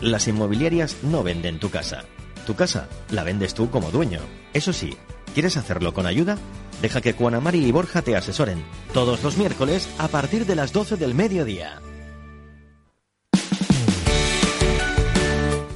Las 0.00 0.28
inmobiliarias 0.28 0.96
no 1.02 1.24
venden 1.24 1.58
tu 1.58 1.70
casa. 1.70 2.04
Tu 2.46 2.54
casa 2.54 2.88
la 3.10 3.24
vendes 3.24 3.54
tú 3.54 3.68
como 3.68 3.90
dueño. 3.90 4.20
Eso 4.54 4.72
sí, 4.72 4.96
¿quieres 5.34 5.56
hacerlo 5.56 5.92
con 5.92 6.06
ayuda? 6.06 6.38
Deja 6.80 7.00
que 7.00 7.12
Juanamari 7.12 7.64
y 7.64 7.72
Borja 7.72 8.02
te 8.02 8.16
asesoren 8.16 8.64
todos 8.94 9.24
los 9.24 9.36
miércoles 9.36 9.88
a 9.98 10.06
partir 10.06 10.46
de 10.46 10.54
las 10.54 10.72
12 10.72 10.96
del 10.96 11.14
mediodía. 11.14 11.80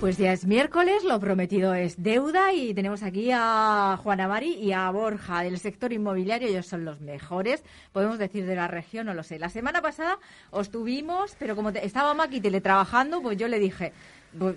Pues 0.03 0.19
ya 0.19 0.33
es 0.33 0.47
miércoles, 0.47 1.05
lo 1.05 1.21
prometido 1.21 1.75
es 1.75 2.03
deuda 2.03 2.53
y 2.53 2.75
tenemos 2.75 3.05
aquí 3.05 3.31
a 3.33 3.97
Juana 4.03 4.27
Mari 4.27 4.55
y 4.55 4.73
a 4.73 4.91
Borja 4.91 5.45
del 5.45 5.61
sector 5.61 5.93
inmobiliario. 5.93 6.49
Ellos 6.49 6.67
son 6.67 6.85
los 6.85 7.01
mejores, 7.01 7.63
podemos 7.93 8.19
decir 8.19 8.45
de 8.45 8.57
la 8.57 8.67
región, 8.67 9.07
no 9.07 9.15
lo 9.15 9.23
sé. 9.23 9.39
La 9.39 9.49
semana 9.49 9.81
pasada 9.81 10.19
os 10.51 10.73
tuvimos, 10.73 11.37
pero 11.39 11.55
como 11.55 11.69
estaba 11.69 12.15
Maki 12.15 12.41
teletrabajando, 12.41 13.23
pues 13.23 13.39
yo 13.39 13.47
le 13.47 13.61
dije... 13.61 13.93
Pues, 14.37 14.57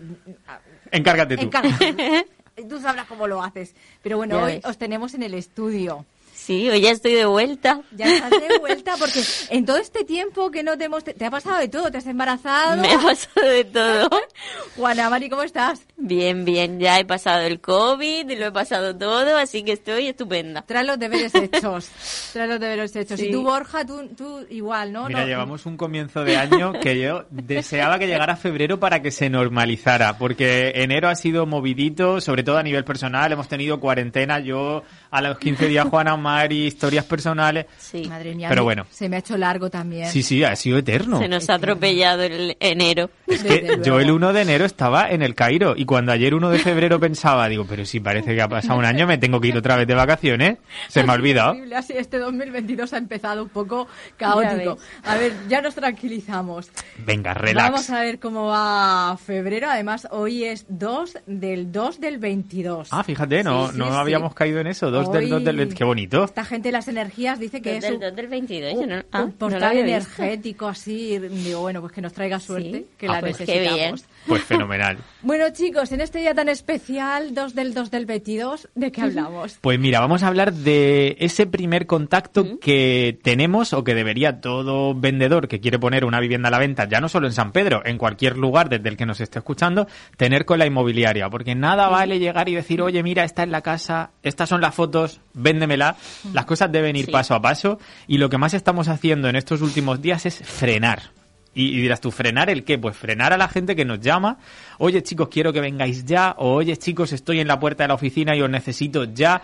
Encárgate 0.90 1.38
tú. 1.38 1.44
Encárgate. 1.44 2.26
tú 2.68 2.80
sabrás 2.80 3.05
cómo 3.05 3.27
lo 3.27 3.44
haces. 3.44 3.76
Pero 4.02 4.18
bueno, 4.18 4.41
hoy 4.41 4.62
os 4.64 4.80
tenemos 4.80 5.14
en 5.14 5.22
el 5.22 5.36
estudio. 5.36 6.08
Sí, 6.45 6.70
hoy 6.70 6.80
ya 6.80 6.91
estoy 6.91 7.13
de 7.13 7.26
vuelta. 7.26 7.81
Ya 7.95 8.05
estás 8.05 8.30
de 8.30 8.59
vuelta 8.59 8.94
porque 8.99 9.20
en 9.49 9.66
todo 9.66 9.77
este 9.77 10.04
tiempo 10.04 10.52
que 10.52 10.62
no 10.62 10.77
te 10.77 10.84
hemos... 10.84 11.04
Te, 11.04 11.26
ha 11.26 11.31
pasado 11.31 11.58
de 11.58 11.70
todo, 11.70 11.90
te 11.90 11.98
has 11.98 12.05
embarazado. 12.05 12.80
Me 12.80 12.94
ha 12.94 12.99
pasado 12.99 13.49
de 13.49 13.63
todo. 13.63 14.09
Juana 14.76 15.09
Mari, 15.09 15.27
¿cómo 15.27 15.41
estás? 15.41 15.81
Bien, 15.98 16.45
bien, 16.45 16.80
ya 16.80 16.99
he 16.99 17.05
pasado 17.05 17.41
el 17.41 17.59
COVID, 17.59 18.31
lo 18.38 18.45
he 18.45 18.52
pasado 18.52 18.95
todo, 18.95 19.38
así 19.38 19.63
que 19.63 19.71
estoy 19.71 20.09
estupenda. 20.09 20.62
Trae 20.62 20.84
los 20.84 20.99
deberes 20.99 21.34
hechos. 21.34 21.90
Trae 22.34 22.48
los 22.48 22.59
deberes 22.59 22.96
hechos. 22.96 23.20
Y 23.20 23.32
tú, 23.32 23.41
Borja, 23.41 23.84
tú, 23.84 24.07
tú 24.16 24.46
igual, 24.52 24.93
¿no? 24.93 25.07
Mira, 25.07 25.26
llevamos 25.26 25.66
un 25.66 25.77
comienzo 25.77 26.23
de 26.23 26.38
año 26.38 26.73
que 26.73 26.99
yo 26.99 27.26
deseaba 27.32 27.98
que 27.98 28.05
llegara 28.05 28.35
febrero 28.35 28.80
para 28.80 29.02
que 29.02 29.09
se 29.09 29.32
normalizara, 29.32 30.20
porque 30.20 30.73
enero 30.76 31.09
ha 31.09 31.15
sido 31.15 31.48
movidito, 31.48 32.21
sobre 32.21 32.43
todo 32.43 32.59
a 32.59 32.63
nivel 32.63 32.84
personal, 32.84 33.32
hemos 33.32 33.48
tenido 33.48 33.80
cuarentena, 33.80 34.40
yo 34.41 34.84
a 35.09 35.21
los 35.21 35.40
15 35.40 35.70
días 35.70 35.87
Juana 35.87 36.18
Mari, 36.36 36.66
historias 36.68 37.05
personales. 37.05 37.66
Sí. 37.78 38.05
Madre 38.10 38.36
mía. 38.36 38.50
Pero 38.50 38.64
bueno. 38.64 38.86
Se 38.91 39.08
me 39.08 39.16
ha 39.16 39.20
hecho 39.20 39.38
largo 39.38 39.70
también. 39.70 40.10
Sí, 40.10 40.22
sí, 40.22 40.44
ha 40.44 40.55
sido 40.55 40.77
eterno. 40.77 41.20
Se 41.20 41.27
nos 41.30 41.50
ha 41.50 41.55
atropellado 41.55 42.24
el 42.24 42.58
enero. 42.60 43.10
Es 43.26 43.44
que 43.44 43.80
yo 43.84 44.00
el 44.00 44.12
1 44.12 44.34
de 44.34 44.42
enero 44.42 44.66
estaba 44.66 45.10
en 45.10 45.22
el 45.22 45.34
Cairo 45.34 45.76
y 45.77 45.86
cuando 45.86 46.12
ayer 46.12 46.34
1 46.34 46.50
de 46.50 46.60
febrero 46.60 47.00
pensaba, 47.00 47.48
digo, 47.48 47.66
pero 47.68 47.86
si 47.86 48.00
parece 48.00 48.36
que 48.36 48.42
ha 48.42 48.50
pasado 48.50 48.77
un 48.77 48.86
año, 48.86 49.08
me 49.08 49.18
tengo 49.18 49.40
que 49.40 49.48
ir 49.48 49.58
otra 49.58 49.77
vez 49.77 49.88
de 49.88 49.96
vacaciones. 49.96 50.58
Se 50.90 51.04
me 51.04 51.12
ha 51.12 51.16
olvidado. 51.20 51.55
Así 51.76 51.94
este 51.96 52.18
2022 52.20 52.92
ha 52.94 52.98
empezado 52.98 53.44
un 53.44 53.49
poco 53.49 53.88
caótico. 54.18 54.77
A 55.04 55.16
ver, 55.16 55.34
ya 55.48 55.62
nos 55.62 55.76
tranquilizamos. 55.76 56.70
Venga, 57.05 57.34
relax. 57.34 57.72
Vamos 57.72 57.90
a 57.90 58.02
ver 58.02 58.20
cómo 58.20 58.48
va 58.48 59.18
febrero. 59.24 59.70
Además, 59.70 60.08
hoy 60.12 60.44
es 60.44 60.66
2 60.68 61.18
del 61.27 61.72
2 61.72 61.99
del 62.02 62.18
22. 62.18 62.90
Ah, 62.92 63.04
fíjate, 63.04 63.44
no, 63.44 63.72
no 63.72 63.86
habíamos 63.94 64.34
caído 64.34 64.59
en 64.59 64.68
eso. 64.68 64.92
2 64.92 65.12
del 65.12 65.30
2 65.30 65.44
del 65.44 65.56
22. 65.56 65.78
Qué 65.78 65.84
bonito. 65.84 66.25
Esta 66.25 66.45
gente 66.45 66.69
de 66.69 66.73
las 66.73 66.88
energías 66.88 67.40
dice 67.40 67.62
que 67.62 67.78
es 67.78 67.84
del 67.84 68.00
2 68.00 68.16
del 68.16 68.28
22. 68.28 68.73
Un, 68.73 68.90
no, 68.90 69.03
ah, 69.12 69.28
portal 69.38 69.78
energético 69.78 70.68
así. 70.68 71.18
Digo, 71.19 71.62
bueno, 71.62 71.81
pues 71.81 71.94
que 71.94 72.01
nos 72.01 72.13
traiga 72.13 72.40
suerte, 72.40 72.88
que 72.97 73.07
la 73.07 73.18
ah, 73.18 73.19
pues 73.22 73.40
necesitamos. 73.40 73.69
Qué 73.69 73.75
bien. 73.75 73.95
Pues 74.28 74.44
fenomenal. 74.44 74.97
bueno, 75.22 75.45
chicos, 75.51 75.91
en 75.91 76.01
este 76.01 76.19
día 76.19 76.34
tan 76.34 76.50
especial, 76.50 77.34
2 77.34 77.56
del 77.56 77.73
2 77.73 77.91
del 77.91 78.06
22, 78.06 78.69
¿de 78.75 78.91
qué 78.91 79.01
hablamos? 79.01 79.57
Pues 79.62 79.79
mira, 79.79 80.00
vamos 80.00 80.23
a 80.23 80.28
hablar 80.28 80.53
de 80.53 81.16
ese 81.19 81.45
primer 81.45 81.85
contacto 81.85 82.59
que 82.59 83.19
tenemos 83.23 83.73
o 83.73 83.84
que 83.84 83.94
debería 83.96 84.41
todo 84.41 84.94
vendedor 84.96 85.47
que 85.47 85.59
quiere 85.59 85.79
poner 85.79 86.06
una 86.06 86.19
vivienda 86.19 86.47
a 86.50 86.51
la 86.51 86.59
venta, 86.59 86.88
ya 86.88 87.00
no 87.01 87.09
solo 87.09 87.28
en 87.28 87.34
San 87.34 87.51
Pedro, 87.51 87.81
en 87.85 87.97
cualquier 87.97 88.38
lugar 88.38 88.69
desde 88.69 88.90
el 88.90 88.97
que 88.97 89.06
nos 89.06 89.19
esté 89.22 89.40
escuchando, 89.40 89.88
tener 90.18 90.46
con 90.46 90.59
la 90.59 90.66
inmobiliaria. 90.66 91.29
Porque 91.29 91.56
nada 91.56 91.88
vale 91.88 92.19
llegar 92.19 92.50
y 92.50 92.56
decir, 92.56 92.81
oye, 92.81 93.03
mira, 93.03 93.23
esta 93.23 93.44
es 93.44 93.50
la 93.50 93.62
casa, 93.62 94.12
estas 94.23 94.50
son 94.50 94.62
las 94.62 94.73
fotos, 94.75 95.22
véndemela. 95.34 95.96
Las 96.34 96.46
cosas 96.46 96.72
deben 96.72 96.96
ir 96.96 97.06
Sí. 97.06 97.12
paso 97.12 97.35
a 97.35 97.41
paso 97.41 97.80
y 98.08 98.18
lo 98.18 98.30
que 98.30 98.38
más 98.38 98.53
estamos 98.53 98.88
haciendo 98.88 99.30
en 99.30 99.35
estos 99.35 99.62
últimos 99.62 100.02
días 100.02 100.25
es 100.25 100.40
frenar. 100.40 101.15
Y, 101.56 101.70
y 101.78 101.82
dirás 101.82 102.02
tú, 102.02 102.12
¿frenar 102.12 102.50
el 102.50 102.64
qué? 102.64 102.78
Pues 102.78 102.96
frenar 102.96 103.34
a 103.34 103.38
la 103.38 103.48
gente 103.48 103.76
que 103.76 103.86
nos 103.86 104.00
llama. 104.02 104.38
Oye, 104.78 105.02
chicos, 105.02 105.30
quiero 105.30 105.52
que 105.54 105.62
vengáis 105.62 106.06
ya. 106.06 106.36
O 106.38 106.54
oye, 106.54 106.76
chicos, 106.78 107.14
estoy 107.14 107.40
en 107.40 107.48
la 107.48 107.60
puerta 107.60 107.84
de 107.84 107.88
la 107.88 107.94
oficina 107.96 108.36
y 108.36 108.42
os 108.42 108.50
necesito 108.50 109.06
ya. 109.06 109.42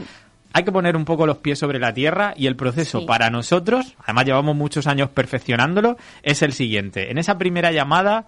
Hay 0.53 0.63
que 0.65 0.71
poner 0.73 0.97
un 0.97 1.05
poco 1.05 1.25
los 1.25 1.37
pies 1.37 1.57
sobre 1.57 1.79
la 1.79 1.93
tierra 1.93 2.33
y 2.35 2.45
el 2.47 2.57
proceso 2.57 2.99
Sí. 2.99 3.05
para 3.05 3.29
nosotros, 3.29 3.95
además 4.03 4.25
llevamos 4.25 4.53
muchos 4.55 4.85
años 4.85 5.09
perfeccionándolo, 5.09 5.95
es 6.23 6.41
el 6.41 6.51
siguiente. 6.51 7.09
En 7.09 7.17
esa 7.17 7.37
primera 7.37 7.71
llamada 7.71 8.25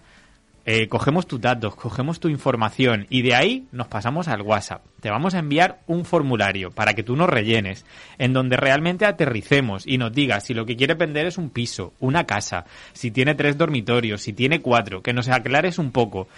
eh, 0.66 0.88
cogemos 0.88 1.28
tus 1.28 1.42
datos, 1.42 1.76
cogemos 1.76 2.20
tu 2.20 2.30
información 2.30 3.06
y 3.10 3.22
de 3.22 3.36
ahí 3.36 3.68
nos 3.72 3.88
pasamos 3.88 4.30
al 4.30 4.42
WhatsApp. 4.42 4.86
Te 5.02 5.10
vamos 5.10 5.34
a 5.34 5.40
enviar 5.40 5.82
un 5.88 6.06
formulario 6.06 6.72
para 6.72 6.94
que 6.94 7.04
tú 7.04 7.16
nos 7.18 7.30
rellenes, 7.30 7.86
en 8.18 8.32
donde 8.32 8.56
realmente 8.56 9.06
aterricemos 9.06 9.86
y 9.86 9.98
nos 9.98 10.14
digas 10.14 10.46
si 10.46 10.54
lo 10.54 10.66
que 10.66 10.78
quieres 10.78 10.98
vender 10.98 11.26
es 11.26 11.38
un 11.38 11.50
piso, 11.50 11.94
una 12.00 12.26
casa, 12.26 12.66
si 12.94 13.12
tiene 13.12 13.36
tres 13.36 13.58
dormitorios, 13.58 14.22
si 14.22 14.32
tiene 14.32 14.62
cuatro, 14.62 15.02
que 15.02 15.14
nos 15.14 15.28
aclares 15.28 15.80
un 15.80 15.92
poco. 15.92 16.30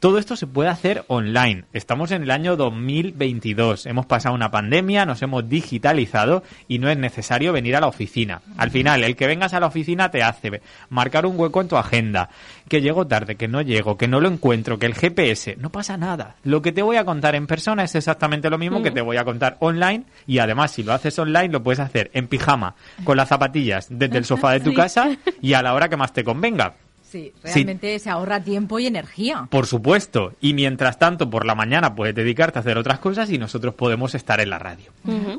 Todo 0.00 0.16
esto 0.16 0.34
se 0.34 0.46
puede 0.46 0.70
hacer 0.70 1.04
online. 1.08 1.64
Estamos 1.74 2.10
en 2.10 2.22
el 2.22 2.30
año 2.30 2.56
2022. 2.56 3.84
Hemos 3.84 4.06
pasado 4.06 4.34
una 4.34 4.50
pandemia, 4.50 5.04
nos 5.04 5.20
hemos 5.20 5.46
digitalizado 5.46 6.42
y 6.68 6.78
no 6.78 6.88
es 6.88 6.96
necesario 6.96 7.52
venir 7.52 7.76
a 7.76 7.82
la 7.82 7.86
oficina. 7.86 8.40
Al 8.56 8.70
final, 8.70 9.04
el 9.04 9.14
que 9.14 9.26
vengas 9.26 9.52
a 9.52 9.60
la 9.60 9.66
oficina 9.66 10.10
te 10.10 10.22
hace 10.22 10.62
marcar 10.88 11.26
un 11.26 11.38
hueco 11.38 11.60
en 11.60 11.68
tu 11.68 11.76
agenda. 11.76 12.30
Que 12.66 12.80
llego 12.80 13.06
tarde, 13.06 13.36
que 13.36 13.46
no 13.46 13.60
llego, 13.60 13.98
que 13.98 14.08
no 14.08 14.20
lo 14.20 14.28
encuentro, 14.28 14.78
que 14.78 14.86
el 14.86 14.94
GPS. 14.94 15.56
No 15.56 15.68
pasa 15.68 15.98
nada. 15.98 16.36
Lo 16.44 16.62
que 16.62 16.72
te 16.72 16.80
voy 16.80 16.96
a 16.96 17.04
contar 17.04 17.34
en 17.34 17.46
persona 17.46 17.84
es 17.84 17.94
exactamente 17.94 18.48
lo 18.48 18.56
mismo 18.56 18.82
que 18.82 18.90
te 18.90 19.02
voy 19.02 19.18
a 19.18 19.24
contar 19.24 19.58
online 19.60 20.04
y 20.26 20.38
además 20.38 20.70
si 20.70 20.82
lo 20.82 20.94
haces 20.94 21.18
online 21.18 21.50
lo 21.50 21.62
puedes 21.62 21.78
hacer 21.78 22.10
en 22.14 22.26
pijama, 22.26 22.74
con 23.04 23.18
las 23.18 23.28
zapatillas 23.28 23.88
desde 23.90 24.16
el 24.16 24.24
sofá 24.24 24.52
de 24.52 24.60
tu 24.60 24.72
casa 24.72 25.10
y 25.42 25.52
a 25.52 25.60
la 25.60 25.74
hora 25.74 25.90
que 25.90 25.98
más 25.98 26.14
te 26.14 26.24
convenga. 26.24 26.72
Sí, 27.10 27.32
realmente 27.42 27.98
se 27.98 28.08
ahorra 28.08 28.40
tiempo 28.40 28.78
y 28.78 28.86
energía. 28.86 29.48
Por 29.50 29.66
supuesto. 29.66 30.34
Y 30.40 30.54
mientras 30.54 30.98
tanto, 30.98 31.28
por 31.28 31.44
la 31.44 31.56
mañana 31.56 31.94
puedes 31.96 32.14
dedicarte 32.14 32.58
a 32.58 32.60
hacer 32.60 32.78
otras 32.78 33.00
cosas 33.00 33.30
y 33.32 33.38
nosotros 33.38 33.74
podemos 33.74 34.14
estar 34.14 34.40
en 34.40 34.50
la 34.50 34.58
radio. 34.60 34.92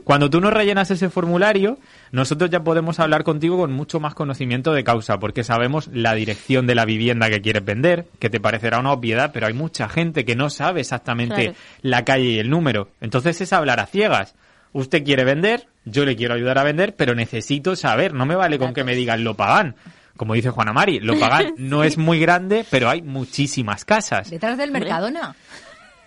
Cuando 0.03 0.29
tú 0.29 0.41
nos 0.41 0.51
rellenas 0.51 0.91
ese 0.91 1.09
formulario, 1.09 1.77
nosotros 2.11 2.49
ya 2.49 2.63
podemos 2.63 2.99
hablar 2.99 3.23
contigo 3.23 3.57
con 3.57 3.71
mucho 3.71 3.99
más 4.01 4.13
conocimiento 4.15 4.73
de 4.73 4.83
causa, 4.83 5.17
porque 5.19 5.43
sabemos 5.45 5.87
la 5.93 6.13
dirección 6.13 6.67
de 6.67 6.75
la 6.75 6.83
vivienda 6.83 7.29
que 7.29 7.41
quieres 7.41 7.63
vender, 7.63 8.05
que 8.19 8.29
te 8.29 8.41
parecerá 8.41 8.79
una 8.79 8.91
obviedad, 8.91 9.31
pero 9.33 9.47
hay 9.47 9.53
mucha 9.53 9.87
gente 9.87 10.25
que 10.25 10.35
no 10.35 10.49
sabe 10.49 10.81
exactamente 10.81 11.43
Claro. 11.43 11.53
la 11.83 12.03
calle 12.03 12.25
y 12.25 12.39
el 12.39 12.49
número. 12.49 12.89
Entonces 12.99 13.39
es 13.39 13.53
hablar 13.53 13.79
a 13.79 13.85
ciegas. 13.85 14.35
Usted 14.73 15.03
quiere 15.03 15.23
vender, 15.23 15.67
yo 15.85 16.05
le 16.05 16.15
quiero 16.15 16.33
ayudar 16.33 16.57
a 16.57 16.63
vender, 16.63 16.95
pero 16.95 17.15
necesito 17.15 17.75
saber, 17.75 18.13
no 18.13 18.25
me 18.25 18.35
vale 18.35 18.57
con 18.57 18.73
que 18.73 18.83
me 18.83 18.95
digan 18.95 19.23
lo 19.23 19.35
pagan. 19.35 19.75
Como 20.17 20.33
dice 20.33 20.49
Juana 20.49 20.73
Mari, 20.73 20.99
lo 20.99 21.17
pagan 21.19 21.53
no 21.57 21.83
es 21.83 21.97
muy 21.97 22.19
grande, 22.19 22.65
pero 22.69 22.89
hay 22.89 23.01
muchísimas 23.01 23.85
casas. 23.85 24.29
Detrás 24.29 24.57
del 24.57 24.71
Mercadona. 24.71 25.35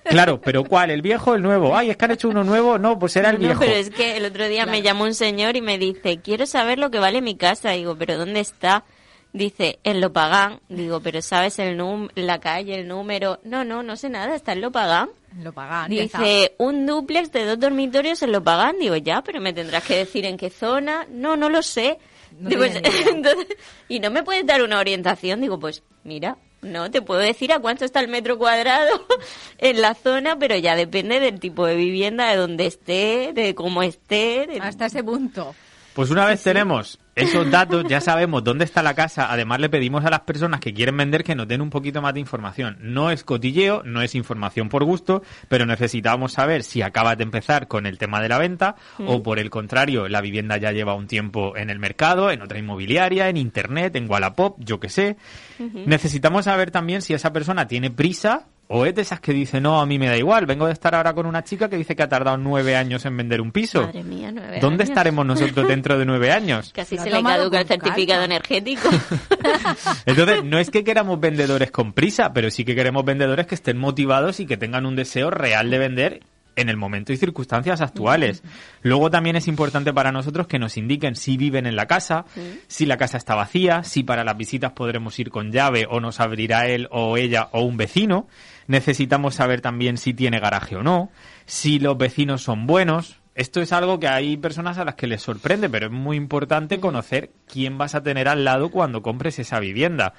Claro, 0.04 0.38
pero 0.40 0.64
¿cuál? 0.64 0.90
¿El 0.90 1.00
viejo 1.00 1.30
o 1.30 1.34
el 1.34 1.42
nuevo? 1.42 1.74
Ay, 1.76 1.88
es 1.90 1.96
que 1.96 2.04
han 2.04 2.10
hecho 2.10 2.28
uno 2.28 2.44
nuevo. 2.44 2.78
No, 2.78 2.98
pues 2.98 3.16
era 3.16 3.30
el 3.30 3.36
No, 3.36 3.40
viejo. 3.46 3.60
pero 3.60 3.72
es 3.72 3.88
que 3.88 4.18
el 4.18 4.26
otro 4.26 4.46
día 4.48 4.66
me 4.66 4.82
llamó 4.82 5.04
un 5.04 5.14
señor 5.14 5.56
y 5.56 5.62
me 5.62 5.78
dice, 5.78 6.18
quiero 6.22 6.44
saber 6.44 6.78
lo 6.78 6.90
que 6.90 6.98
vale 6.98 7.22
mi 7.22 7.36
casa. 7.36 7.70
Digo, 7.70 7.96
¿pero 7.96 8.18
dónde 8.18 8.40
está? 8.40 8.84
Dice, 9.34 9.80
en 9.82 10.00
Lopagán. 10.00 10.60
Digo, 10.68 11.00
¿pero 11.00 11.20
sabes 11.20 11.58
el 11.58 11.76
num 11.76 12.08
la 12.14 12.38
calle, 12.38 12.76
el 12.76 12.86
número? 12.88 13.40
No, 13.42 13.64
no, 13.64 13.82
no 13.82 13.96
sé 13.96 14.08
nada, 14.08 14.34
está 14.36 14.52
en 14.52 14.60
Lopagán. 14.60 15.10
Lo 15.42 15.52
pagan. 15.52 15.90
Dice, 15.90 16.54
un 16.58 16.86
dúplex 16.86 17.32
de 17.32 17.44
dos 17.44 17.58
dormitorios 17.58 18.22
en 18.22 18.30
Lopagán. 18.30 18.78
Digo, 18.78 18.94
ya, 18.94 19.22
pero 19.22 19.40
me 19.40 19.52
tendrás 19.52 19.82
que 19.82 19.96
decir 19.96 20.24
en 20.24 20.36
qué 20.36 20.48
zona. 20.50 21.04
No, 21.10 21.36
no 21.36 21.48
lo 21.48 21.60
sé. 21.62 21.98
No 22.38 22.48
Digo, 22.48 22.62
entonces, 23.10 23.48
y 23.88 23.98
no 23.98 24.10
me 24.12 24.22
puedes 24.22 24.46
dar 24.46 24.62
una 24.62 24.78
orientación. 24.78 25.40
Digo, 25.40 25.58
pues 25.58 25.82
mira, 26.04 26.36
no 26.62 26.88
te 26.92 27.02
puedo 27.02 27.18
decir 27.18 27.52
a 27.52 27.58
cuánto 27.58 27.84
está 27.84 27.98
el 27.98 28.06
metro 28.08 28.38
cuadrado 28.38 29.04
en 29.58 29.82
la 29.82 29.94
zona, 29.94 30.38
pero 30.38 30.56
ya 30.56 30.76
depende 30.76 31.18
del 31.18 31.40
tipo 31.40 31.66
de 31.66 31.74
vivienda, 31.74 32.28
de 32.30 32.36
dónde 32.36 32.66
esté, 32.66 33.32
de 33.34 33.56
cómo 33.56 33.82
esté. 33.82 34.46
de- 34.46 34.60
Hasta 34.62 34.86
ese 34.86 35.02
punto. 35.02 35.56
Pues 35.94 36.10
una 36.10 36.26
vez 36.26 36.40
tenemos 36.44 37.00
esos 37.14 37.50
datos, 37.50 37.84
ya 37.88 38.00
sabemos 38.00 38.42
dónde 38.42 38.64
está 38.64 38.82
la 38.82 38.94
casa. 38.94 39.30
Además, 39.30 39.60
le 39.60 39.68
pedimos 39.68 40.04
a 40.04 40.10
las 40.10 40.20
personas 40.20 40.60
que 40.60 40.74
quieren 40.74 40.96
vender 40.96 41.22
que 41.22 41.34
nos 41.34 41.46
den 41.46 41.60
un 41.60 41.70
poquito 41.70 42.02
más 42.02 42.14
de 42.14 42.20
información. 42.20 42.76
No 42.80 43.10
es 43.10 43.24
cotilleo, 43.24 43.82
no 43.84 44.02
es 44.02 44.14
información 44.14 44.68
por 44.68 44.84
gusto, 44.84 45.22
pero 45.48 45.66
necesitamos 45.66 46.32
saber 46.32 46.62
si 46.62 46.82
acabas 46.82 47.16
de 47.16 47.24
empezar 47.24 47.68
con 47.68 47.86
el 47.86 47.98
tema 47.98 48.20
de 48.20 48.28
la 48.28 48.38
venta 48.38 48.76
o, 48.98 49.22
por 49.22 49.38
el 49.38 49.50
contrario, 49.50 50.08
la 50.08 50.20
vivienda 50.20 50.56
ya 50.56 50.72
lleva 50.72 50.94
un 50.94 51.06
tiempo 51.06 51.56
en 51.56 51.70
el 51.70 51.78
mercado, 51.78 52.30
en 52.30 52.42
otra 52.42 52.58
inmobiliaria, 52.58 53.28
en 53.28 53.36
internet, 53.36 53.94
en 53.96 54.10
Wallapop, 54.10 54.56
yo 54.58 54.80
qué 54.80 54.88
sé. 54.88 55.16
Necesitamos 55.58 56.46
saber 56.46 56.70
también 56.70 57.02
si 57.02 57.14
esa 57.14 57.32
persona 57.32 57.68
tiene 57.68 57.90
prisa 57.90 58.46
O 58.68 58.86
es 58.86 58.94
de 58.94 59.02
esas 59.02 59.20
que 59.20 59.32
dice, 59.32 59.60
no, 59.60 59.80
a 59.80 59.86
mí 59.86 59.98
me 59.98 60.06
da 60.08 60.16
igual, 60.16 60.46
vengo 60.46 60.66
de 60.66 60.72
estar 60.72 60.94
ahora 60.94 61.12
con 61.12 61.26
una 61.26 61.44
chica 61.44 61.68
que 61.68 61.76
dice 61.76 61.94
que 61.94 62.02
ha 62.02 62.08
tardado 62.08 62.36
nueve 62.36 62.76
años 62.76 63.04
en 63.04 63.16
vender 63.16 63.40
un 63.40 63.52
piso. 63.52 63.82
Madre 63.82 64.02
mía, 64.02 64.30
nueve 64.32 64.58
¿Dónde 64.60 64.82
años. 64.84 64.90
estaremos 64.90 65.26
nosotros 65.26 65.68
dentro 65.68 65.98
de 65.98 66.04
nueve 66.06 66.32
años? 66.32 66.72
Casi 66.74 66.96
se 66.96 67.10
le 67.10 67.22
caduca 67.22 67.60
el 67.60 67.66
certificado 67.66 68.20
calma. 68.22 68.36
energético. 68.36 68.88
Entonces, 70.06 70.44
no 70.44 70.58
es 70.58 70.70
que 70.70 70.82
queramos 70.84 71.20
vendedores 71.20 71.70
con 71.70 71.92
prisa, 71.92 72.32
pero 72.32 72.50
sí 72.50 72.64
que 72.64 72.74
queremos 72.74 73.04
vendedores 73.04 73.46
que 73.46 73.54
estén 73.54 73.78
motivados 73.78 74.40
y 74.40 74.46
que 74.46 74.56
tengan 74.56 74.86
un 74.86 74.96
deseo 74.96 75.30
real 75.30 75.70
de 75.70 75.78
vender 75.78 76.20
en 76.56 76.68
el 76.68 76.76
momento 76.76 77.12
y 77.12 77.16
circunstancias 77.16 77.80
actuales. 77.80 78.42
Luego 78.82 79.10
también 79.10 79.36
es 79.36 79.48
importante 79.48 79.92
para 79.92 80.12
nosotros 80.12 80.46
que 80.46 80.58
nos 80.58 80.76
indiquen 80.76 81.16
si 81.16 81.36
viven 81.36 81.66
en 81.66 81.76
la 81.76 81.86
casa, 81.86 82.24
si 82.66 82.86
la 82.86 82.96
casa 82.96 83.18
está 83.18 83.34
vacía, 83.34 83.82
si 83.84 84.02
para 84.02 84.24
las 84.24 84.36
visitas 84.36 84.72
podremos 84.72 85.18
ir 85.18 85.30
con 85.30 85.52
llave 85.52 85.86
o 85.88 86.00
nos 86.00 86.20
abrirá 86.20 86.66
él 86.66 86.88
o 86.90 87.16
ella 87.16 87.48
o 87.52 87.62
un 87.62 87.76
vecino. 87.76 88.28
Necesitamos 88.66 89.34
saber 89.34 89.60
también 89.60 89.98
si 89.98 90.14
tiene 90.14 90.40
garaje 90.40 90.76
o 90.76 90.82
no, 90.82 91.10
si 91.46 91.78
los 91.78 91.98
vecinos 91.98 92.42
son 92.42 92.66
buenos. 92.66 93.20
Esto 93.34 93.60
es 93.60 93.72
algo 93.72 93.98
que 93.98 94.06
hay 94.06 94.36
personas 94.36 94.78
a 94.78 94.84
las 94.84 94.94
que 94.94 95.08
les 95.08 95.20
sorprende, 95.20 95.68
pero 95.68 95.86
es 95.86 95.92
muy 95.92 96.16
importante 96.16 96.78
conocer 96.78 97.32
quién 97.48 97.78
vas 97.78 97.96
a 97.96 98.02
tener 98.02 98.28
al 98.28 98.44
lado 98.44 98.70
cuando 98.70 99.02
compres 99.02 99.40
esa 99.40 99.58
vivienda. 99.58 100.14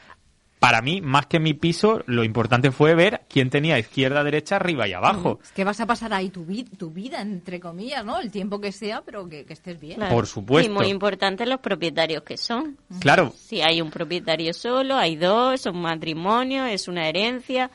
Para 0.65 0.81
mí, 0.81 0.99
más 0.99 1.27
que 1.27 1.39
mi 1.39 1.53
piso, 1.53 2.01
lo 2.07 2.23
importante 2.23 2.71
fue 2.71 2.95
ver 2.95 3.21
quién 3.29 3.51
tenía 3.51 3.77
izquierda, 3.77 4.23
derecha, 4.23 4.55
arriba 4.55 4.87
y 4.87 4.93
abajo. 4.93 5.39
Es 5.43 5.51
que 5.51 5.63
vas 5.63 5.79
a 5.79 5.85
pasar 5.85 6.11
ahí 6.13 6.29
tu, 6.29 6.43
vi- 6.43 6.63
tu 6.63 6.89
vida, 6.89 7.21
entre 7.21 7.59
comillas, 7.59 8.03
¿no? 8.03 8.19
El 8.19 8.31
tiempo 8.31 8.59
que 8.59 8.71
sea, 8.71 9.03
pero 9.05 9.29
que, 9.29 9.45
que 9.45 9.53
estés 9.53 9.79
bien. 9.79 9.97
Claro. 9.97 10.15
Por 10.15 10.25
supuesto. 10.25 10.71
Y 10.71 10.73
muy 10.73 10.87
importante 10.87 11.45
los 11.45 11.59
propietarios 11.59 12.23
que 12.23 12.37
son. 12.37 12.77
Claro, 12.99 13.31
Si 13.37 13.61
hay 13.61 13.79
un 13.79 13.91
propietario 13.91 14.53
solo, 14.53 14.95
hay 14.95 15.15
dos, 15.17 15.53
es 15.53 15.65
un 15.67 15.81
matrimonio, 15.81 16.65
es 16.65 16.87
una 16.87 17.07
herencia. 17.07 17.69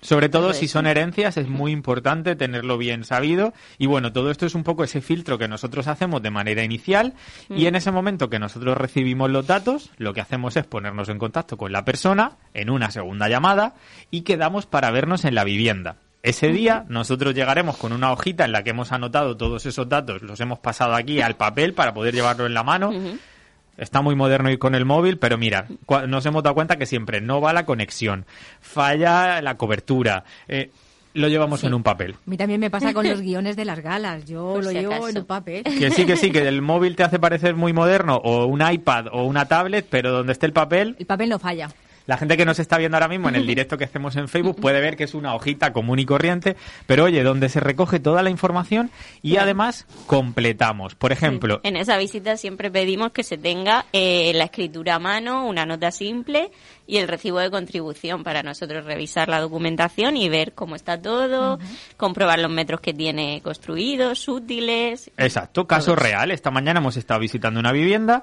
Sobre 0.00 0.28
todo 0.28 0.52
si 0.52 0.68
son 0.68 0.86
herencias 0.86 1.36
es 1.36 1.48
muy 1.48 1.72
importante 1.72 2.36
tenerlo 2.36 2.78
bien 2.78 3.04
sabido. 3.04 3.52
Y 3.78 3.86
bueno, 3.86 4.12
todo 4.12 4.30
esto 4.30 4.46
es 4.46 4.54
un 4.54 4.64
poco 4.64 4.84
ese 4.84 5.00
filtro 5.00 5.38
que 5.38 5.48
nosotros 5.48 5.88
hacemos 5.88 6.22
de 6.22 6.30
manera 6.30 6.62
inicial. 6.62 7.14
Y 7.48 7.66
en 7.66 7.74
ese 7.74 7.90
momento 7.90 8.30
que 8.30 8.38
nosotros 8.38 8.76
recibimos 8.76 9.30
los 9.30 9.46
datos, 9.46 9.90
lo 9.98 10.14
que 10.14 10.20
hacemos 10.20 10.56
es 10.56 10.64
ponernos 10.66 11.08
en 11.08 11.18
contacto 11.18 11.56
con 11.56 11.72
la 11.72 11.84
persona 11.84 12.36
en 12.54 12.70
una 12.70 12.90
segunda 12.90 13.28
llamada 13.28 13.74
y 14.10 14.22
quedamos 14.22 14.66
para 14.66 14.90
vernos 14.90 15.24
en 15.24 15.34
la 15.34 15.44
vivienda. 15.44 15.96
Ese 16.22 16.48
día 16.48 16.84
nosotros 16.88 17.34
llegaremos 17.34 17.76
con 17.76 17.92
una 17.92 18.12
hojita 18.12 18.44
en 18.44 18.52
la 18.52 18.64
que 18.64 18.70
hemos 18.70 18.92
anotado 18.92 19.36
todos 19.36 19.66
esos 19.66 19.88
datos, 19.88 20.22
los 20.22 20.40
hemos 20.40 20.58
pasado 20.58 20.94
aquí 20.94 21.20
al 21.20 21.36
papel 21.36 21.74
para 21.74 21.94
poder 21.94 22.14
llevarlo 22.14 22.46
en 22.46 22.54
la 22.54 22.64
mano. 22.64 22.92
Está 23.78 24.02
muy 24.02 24.14
moderno 24.16 24.50
ir 24.50 24.58
con 24.58 24.74
el 24.74 24.84
móvil, 24.84 25.18
pero 25.18 25.38
mira, 25.38 25.66
cua- 25.86 26.06
nos 26.08 26.26
hemos 26.26 26.42
dado 26.42 26.54
cuenta 26.54 26.76
que 26.76 26.84
siempre 26.86 27.20
no 27.20 27.40
va 27.40 27.52
la 27.52 27.64
conexión, 27.64 28.26
falla 28.60 29.40
la 29.40 29.56
cobertura. 29.56 30.24
eh, 30.48 30.70
lo 31.14 31.26
llevamos 31.26 31.64
en 31.64 31.74
un 31.74 31.82
papel. 31.82 32.12
A 32.14 32.30
mí 32.30 32.36
también 32.36 32.60
me 32.60 32.70
pasa 32.70 32.92
con 32.92 33.08
los 33.08 33.20
guiones 33.22 33.56
de 33.56 33.64
las 33.64 33.80
galas. 33.80 34.24
Yo 34.26 34.52
Por 34.54 34.64
lo 34.64 34.70
si 34.70 34.76
llevo 34.78 34.92
acaso. 34.92 35.08
en 35.08 35.18
un 35.18 35.24
papel. 35.24 35.64
Que 35.64 35.90
sí, 35.90 36.04
que 36.04 36.16
sí, 36.16 36.30
que 36.30 36.46
el 36.46 36.62
móvil 36.62 36.94
te 36.94 37.02
hace 37.02 37.18
parecer 37.18 37.56
muy 37.56 37.72
moderno, 37.72 38.20
o 38.22 38.44
un 38.46 38.60
iPad 38.62 39.06
o 39.10 39.24
una 39.24 39.46
tablet, 39.46 39.86
pero 39.90 40.12
donde 40.12 40.32
esté 40.32 40.46
el 40.46 40.52
papel, 40.52 40.94
El 40.98 41.06
papel 41.06 41.30
no 41.30 41.38
falla. 41.40 41.70
La 42.08 42.16
gente 42.16 42.38
que 42.38 42.46
nos 42.46 42.58
está 42.58 42.78
viendo 42.78 42.96
ahora 42.96 43.06
mismo 43.06 43.28
en 43.28 43.36
el 43.36 43.46
directo 43.46 43.76
que 43.76 43.84
hacemos 43.84 44.16
en 44.16 44.28
Facebook 44.28 44.58
puede 44.60 44.80
ver 44.80 44.96
que 44.96 45.04
es 45.04 45.14
una 45.14 45.34
hojita 45.34 45.72
común 45.74 45.98
y 45.98 46.06
corriente, 46.06 46.56
pero 46.86 47.04
oye, 47.04 47.22
donde 47.22 47.50
se 47.50 47.60
recoge 47.60 48.00
toda 48.00 48.22
la 48.22 48.30
información 48.30 48.90
y 49.22 49.36
además 49.36 49.86
completamos. 50.06 50.94
Por 50.94 51.12
ejemplo, 51.12 51.60
En 51.62 51.76
esa 51.76 51.98
visita 51.98 52.38
siempre 52.38 52.70
pedimos 52.70 53.12
que 53.12 53.22
se 53.22 53.36
tenga 53.36 53.84
eh, 53.92 54.32
la 54.34 54.44
escritura 54.44 54.94
a 54.94 54.98
mano, 54.98 55.46
una 55.46 55.66
nota 55.66 55.90
simple 55.90 56.50
y 56.86 56.96
el 56.96 57.08
recibo 57.08 57.40
de 57.40 57.50
contribución 57.50 58.24
para 58.24 58.42
nosotros 58.42 58.86
revisar 58.86 59.28
la 59.28 59.40
documentación 59.40 60.16
y 60.16 60.30
ver 60.30 60.54
cómo 60.54 60.76
está 60.76 60.98
todo, 61.00 61.58
comprobar 61.98 62.38
los 62.38 62.50
metros 62.50 62.80
que 62.80 62.94
tiene 62.94 63.42
construidos, 63.42 64.26
útiles. 64.28 65.10
Exacto, 65.18 65.66
caso 65.66 65.94
real. 65.94 66.30
Esta 66.30 66.50
mañana 66.50 66.80
hemos 66.80 66.96
estado 66.96 67.20
visitando 67.20 67.60
una 67.60 67.72
vivienda. 67.72 68.22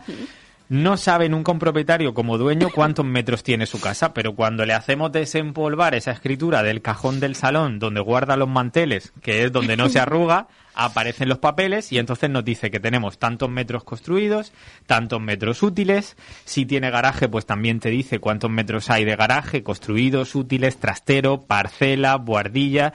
No 0.67 0.97
sabe 0.97 1.29
nunca 1.29 1.51
un 1.51 1.59
propietario 1.59 2.15
como 2.15 2.39
dueño 2.39 2.69
cuántos 2.73 3.05
metros 3.05 3.43
tiene 3.43 3.67
su 3.67 3.79
casa, 3.79 4.15
pero 4.15 4.33
cuando 4.33 4.65
le 4.65 4.73
hacemos 4.73 5.11
desempolvar 5.11 5.93
esa 5.93 6.11
escritura 6.11 6.63
del 6.63 6.81
cajón 6.81 7.19
del 7.19 7.35
salón 7.35 7.77
donde 7.77 8.01
guarda 8.01 8.35
los 8.35 8.49
manteles, 8.49 9.13
que 9.21 9.43
es 9.43 9.51
donde 9.51 9.77
no 9.77 9.89
se 9.89 9.99
arruga, 9.99 10.47
aparecen 10.73 11.29
los 11.29 11.37
papeles 11.37 11.91
y 11.91 11.99
entonces 11.99 12.29
nos 12.29 12.43
dice 12.43 12.69
que 12.71 12.79
tenemos 12.79 13.17
tantos 13.19 13.49
metros 13.49 13.83
construidos, 13.83 14.51
tantos 14.87 15.21
metros 15.21 15.61
útiles. 15.63 16.17
Si 16.45 16.65
tiene 16.65 16.89
garaje, 16.89 17.29
pues 17.29 17.45
también 17.45 17.79
te 17.79 17.89
dice 17.89 18.19
cuántos 18.19 18.49
metros 18.49 18.89
hay 18.89 19.05
de 19.05 19.15
garaje, 19.15 19.63
construidos, 19.63 20.33
útiles, 20.33 20.77
trastero, 20.77 21.41
parcela, 21.41 22.17
buhardilla, 22.17 22.93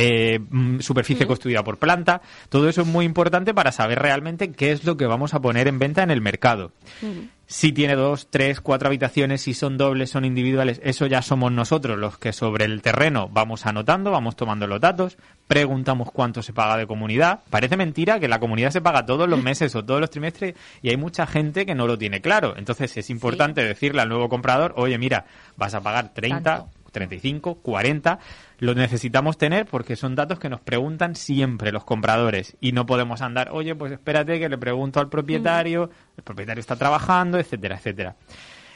eh, 0.00 0.38
mm, 0.38 0.78
superficie 0.78 1.26
construida 1.26 1.64
por 1.64 1.78
planta. 1.78 2.22
Todo 2.50 2.68
eso 2.68 2.82
es 2.82 2.86
muy 2.86 3.04
importante 3.04 3.52
para 3.52 3.72
saber 3.72 3.98
realmente 3.98 4.52
qué 4.52 4.70
es 4.70 4.84
lo 4.84 4.96
que 4.96 5.06
vamos 5.06 5.34
a 5.34 5.40
poner 5.40 5.66
en 5.66 5.80
venta 5.80 6.04
en 6.04 6.12
el 6.12 6.20
mercado. 6.20 6.70
Si 7.46 7.72
tiene 7.72 7.96
dos, 7.96 8.28
tres, 8.30 8.60
cuatro 8.60 8.88
habitaciones, 8.88 9.40
si 9.40 9.54
son 9.54 9.76
dobles, 9.76 10.10
son 10.10 10.24
individuales, 10.24 10.80
eso 10.84 11.06
ya 11.06 11.22
somos 11.22 11.50
nosotros 11.50 11.98
los 11.98 12.18
que 12.18 12.32
sobre 12.32 12.66
el 12.66 12.82
terreno 12.82 13.28
vamos 13.32 13.64
anotando, 13.66 14.10
vamos 14.10 14.36
tomando 14.36 14.66
los 14.66 14.80
datos, 14.80 15.16
preguntamos 15.46 16.12
cuánto 16.12 16.42
se 16.42 16.52
paga 16.52 16.76
de 16.76 16.86
comunidad. 16.86 17.40
Parece 17.50 17.76
mentira 17.76 18.20
que 18.20 18.28
la 18.28 18.38
comunidad 18.38 18.70
se 18.70 18.82
paga 18.82 19.06
todos 19.06 19.28
los 19.28 19.42
meses 19.42 19.74
o 19.74 19.84
todos 19.84 20.00
los 20.00 20.10
trimestres 20.10 20.54
y 20.82 20.90
hay 20.90 20.96
mucha 20.96 21.26
gente 21.26 21.66
que 21.66 21.74
no 21.74 21.86
lo 21.86 21.98
tiene 21.98 22.20
claro. 22.20 22.54
Entonces 22.56 22.96
es 22.96 23.10
importante 23.10 23.64
decirle 23.64 24.02
al 24.02 24.10
nuevo 24.10 24.28
comprador, 24.28 24.74
oye, 24.76 24.98
mira, 24.98 25.24
vas 25.56 25.74
a 25.74 25.80
pagar 25.80 26.12
30, 26.12 26.42
Tanto. 26.42 26.77
35, 26.90 27.56
40, 27.56 28.18
lo 28.58 28.74
necesitamos 28.74 29.38
tener 29.38 29.66
porque 29.66 29.96
son 29.96 30.14
datos 30.14 30.38
que 30.38 30.48
nos 30.48 30.60
preguntan 30.60 31.14
siempre 31.14 31.72
los 31.72 31.84
compradores 31.84 32.56
y 32.60 32.72
no 32.72 32.86
podemos 32.86 33.22
andar, 33.22 33.50
oye, 33.52 33.74
pues 33.74 33.92
espérate 33.92 34.38
que 34.38 34.48
le 34.48 34.58
pregunto 34.58 35.00
al 35.00 35.08
propietario, 35.08 35.90
el 36.16 36.22
propietario 36.24 36.60
está 36.60 36.76
trabajando, 36.76 37.38
etcétera, 37.38 37.76
etcétera. 37.76 38.16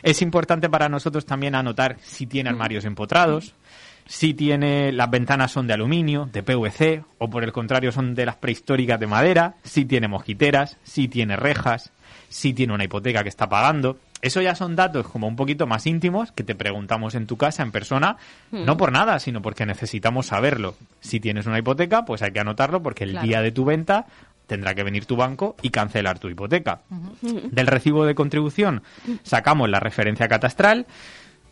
Es 0.03 0.21
importante 0.21 0.69
para 0.69 0.89
nosotros 0.89 1.25
también 1.25 1.55
anotar 1.55 1.97
si 2.01 2.27
tiene 2.27 2.51
armarios 2.51 2.85
empotrados, 2.85 3.55
si 4.07 4.35
tiene 4.35 4.91
las 4.93 5.09
ventanas 5.11 5.53
son 5.53 5.67
de 5.67 5.75
aluminio, 5.75 6.29
de 6.33 6.43
PVC 6.43 7.05
o 7.19 7.31
por 7.31 7.45
el 7.45 7.53
contrario 7.53 7.93
son 7.93 8.15
de 8.15 8.27
las 8.27 8.37
prehistóricas 8.37 8.99
de 8.99 9.07
madera, 9.07 9.57
si 9.63 9.85
tiene 9.85 10.09
mosquiteras, 10.09 10.77
si 10.83 11.07
tiene 11.09 11.37
rejas, 11.37 11.93
si 12.29 12.53
tiene 12.53 12.75
una 12.75 12.85
hipoteca 12.85 13.23
que 13.23 13.29
está 13.29 13.49
pagando. 13.49 13.99
Eso 14.23 14.41
ya 14.41 14.55
son 14.55 14.77
datos 14.77 15.07
como 15.09 15.27
un 15.27 15.35
poquito 15.37 15.67
más 15.67 15.87
íntimos 15.87 16.31
que 16.33 16.45
te 16.45 16.55
preguntamos 16.55 17.15
en 17.17 17.27
tu 17.27 17.37
casa, 17.37 17.63
en 17.65 17.73
persona, 17.73 18.17
no 18.53 18.77
por 18.77 18.93
nada, 18.93 19.19
sino 19.19 19.43
porque 19.43 19.67
necesitamos 19.67 20.27
saberlo. 20.27 20.77
Si 21.01 21.19
tienes 21.21 21.47
una 21.47 21.59
hipoteca, 21.59 22.05
pues 22.05 22.23
hay 22.23 22.31
que 22.33 22.39
anotarlo 22.41 22.83
porque 22.83 23.03
el 23.05 23.11
Claro. 23.11 23.27
día 23.27 23.43
de 23.43 23.51
tu 23.51 23.65
venta 23.65 24.07
tendrá 24.47 24.75
que 24.75 24.83
venir 24.85 25.07
tu 25.07 25.17
banco 25.17 25.57
y 25.63 25.71
cancelar 25.71 26.19
tu 26.21 26.29
hipoteca. 26.29 26.81
Del 27.51 27.67
recibo 27.67 28.05
de 28.05 28.15
contribución 28.15 28.83
sacamos 29.25 29.69
la 29.69 29.81
referencia 29.81 30.29
catastral. 30.29 30.87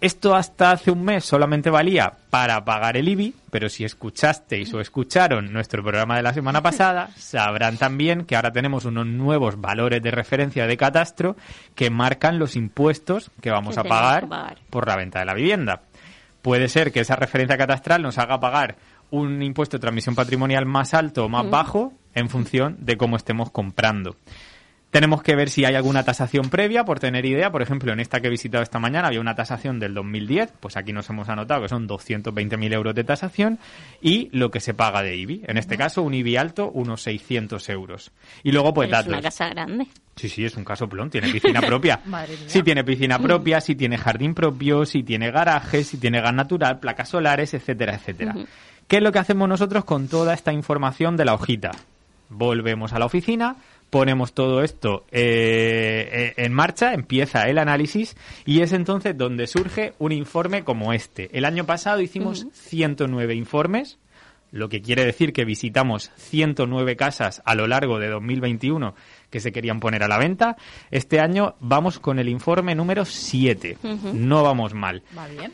Esto 0.01 0.35
hasta 0.35 0.71
hace 0.71 0.91
un 0.91 1.05
mes 1.05 1.27
solamente 1.27 1.69
valía 1.69 2.15
para 2.31 2.65
pagar 2.65 2.97
el 2.97 3.07
IBI, 3.07 3.35
pero 3.51 3.69
si 3.69 3.85
escuchasteis 3.85 4.73
o 4.73 4.81
escucharon 4.81 5.53
nuestro 5.53 5.83
programa 5.83 6.17
de 6.17 6.23
la 6.23 6.33
semana 6.33 6.63
pasada, 6.63 7.11
sabrán 7.17 7.77
también 7.77 8.25
que 8.25 8.35
ahora 8.35 8.51
tenemos 8.51 8.87
unos 8.87 9.07
nuevos 9.07 9.61
valores 9.61 10.03
de 10.03 10.11
referencia 10.11 10.67
de 10.67 10.79
catastro 10.79 11.37
que 11.75 11.91
marcan 11.91 12.39
los 12.39 12.57
impuestos 12.57 13.31
que 13.43 13.51
vamos 13.51 13.77
a 13.77 13.85
pagar 13.85 14.27
pagar. 14.27 14.57
por 14.71 14.89
la 14.89 14.97
venta 14.97 15.19
de 15.19 15.27
la 15.27 15.35
vivienda. 15.35 15.83
Puede 16.41 16.69
ser 16.69 16.93
que 16.93 17.01
esa 17.01 17.17
referencia 17.17 17.59
catastral 17.59 18.01
nos 18.01 18.17
haga 18.17 18.41
pagar 18.41 18.77
un 19.11 19.43
impuesto 19.43 19.77
de 19.77 19.83
transmisión 19.83 20.15
patrimonial 20.15 20.65
más 20.65 20.95
alto 20.95 21.27
o 21.27 21.29
más 21.29 21.51
bajo 21.51 21.93
en 22.15 22.31
función 22.31 22.79
de 22.81 22.97
cómo 22.97 23.17
estemos 23.17 23.51
comprando. 23.51 24.17
Tenemos 24.91 25.23
que 25.23 25.37
ver 25.37 25.51
si 25.51 25.65
hay 25.65 25.77
alguna 25.77 26.03
tasación 26.03 26.51
previa, 26.51 26.85
por 26.85 26.99
tener 26.99 27.25
idea. 27.25 27.53
Por 27.53 27.63
ejemplo, 27.63 27.93
en 27.93 28.01
esta 28.01 28.21
que 28.21 28.27
he 28.27 28.31
visitado 28.31 28.63
esta 28.65 28.81
mañana 28.81 29.07
había 29.07 29.21
una 29.21 29.37
tasación 29.37 29.79
del 29.79 29.95
2010, 29.95 30.53
pues 30.59 30.77
aquí 30.77 30.93
nos 30.93 31.09
hemos 31.11 31.29
anotado 31.29 31.63
que 31.63 31.69
son 31.69 31.87
220.000 31.89 32.73
euros 32.75 32.95
de 32.97 33.05
tasación 33.05 33.61
y 34.03 34.29
lo 34.37 34.51
que 34.51 34.59
se 34.59 34.75
paga 34.75 35.03
de 35.03 35.17
IBI. 35.17 35.43
En 35.47 35.59
este 35.59 35.77
caso, 35.77 36.03
un 36.03 36.13
IBI 36.15 36.37
alto, 36.37 36.71
unos 36.73 37.03
600 37.03 37.69
euros. 37.69 38.11
Y 38.43 38.51
luego, 38.51 38.75
pues 38.75 38.89
Pero 38.89 38.99
es 38.99 39.05
datos. 39.07 39.19
una 39.19 39.23
casa 39.23 39.49
grande. 39.49 39.87
Sí, 40.17 40.29
sí, 40.29 40.45
es 40.45 40.57
un 40.57 40.65
caso 40.65 40.89
plón, 40.89 41.09
tiene 41.09 41.29
piscina 41.31 41.61
propia. 41.67 42.01
Madre 42.07 42.37
mía. 42.37 42.49
Si 42.49 42.63
tiene 42.65 42.83
piscina 42.83 43.21
propia, 43.21 43.61
si 43.61 43.77
tiene 43.77 43.97
jardín 43.97 44.35
propio, 44.35 44.85
si 44.85 45.05
tiene 45.05 45.31
garaje, 45.31 45.85
si 45.85 45.99
tiene 45.99 46.21
gas 46.21 46.35
natural, 46.35 46.81
placas 46.81 47.09
solares, 47.11 47.55
etcétera, 47.55 47.95
etcétera. 47.95 48.35
¿Qué 48.89 48.97
es 48.97 49.03
lo 49.05 49.13
que 49.13 49.21
hacemos 49.21 49.49
nosotros 49.49 49.85
con 49.85 50.09
toda 50.09 50.35
esta 50.35 50.53
información 50.53 51.17
de 51.17 51.25
la 51.25 51.35
hojita? 51.35 51.71
Volvemos 52.29 52.93
a 52.93 52.99
la 52.99 53.07
oficina, 53.07 53.57
ponemos 53.91 54.33
todo 54.33 54.63
esto 54.63 55.05
eh, 55.11 56.09
eh, 56.13 56.35
en 56.37 56.53
marcha, 56.53 56.95
empieza 56.95 57.49
el 57.49 57.59
análisis 57.59 58.17
y 58.47 58.63
es 58.63 58.73
entonces 58.73 59.17
donde 59.19 59.47
surge 59.47 59.93
un 59.99 60.13
informe 60.13 60.65
como 60.65 60.93
este. 60.93 61.29
El 61.37 61.45
año 61.45 61.67
pasado 61.67 62.01
hicimos 62.01 62.47
109 62.53 63.35
informes, 63.35 63.99
lo 64.53 64.69
que 64.69 64.81
quiere 64.81 65.05
decir 65.05 65.33
que 65.33 65.45
visitamos 65.45 66.11
109 66.17 66.97
casas 66.97 67.43
a 67.45 67.55
lo 67.55 67.67
largo 67.67 67.99
de 67.99 68.09
2021 68.09 68.95
que 69.29 69.41
se 69.41 69.53
querían 69.53 69.81
poner 69.81 70.03
a 70.03 70.09
la 70.09 70.19
venta. 70.19 70.57
Este 70.91 71.21
año 71.21 71.55
vamos 71.61 71.99
con 71.99 72.19
el 72.19 72.29
informe 72.29 72.75
número 72.75 73.05
7. 73.05 73.79
No 74.13 74.43
vamos 74.43 74.75
mal. 74.75 75.03
Va 75.17 75.29
bien. 75.29 75.53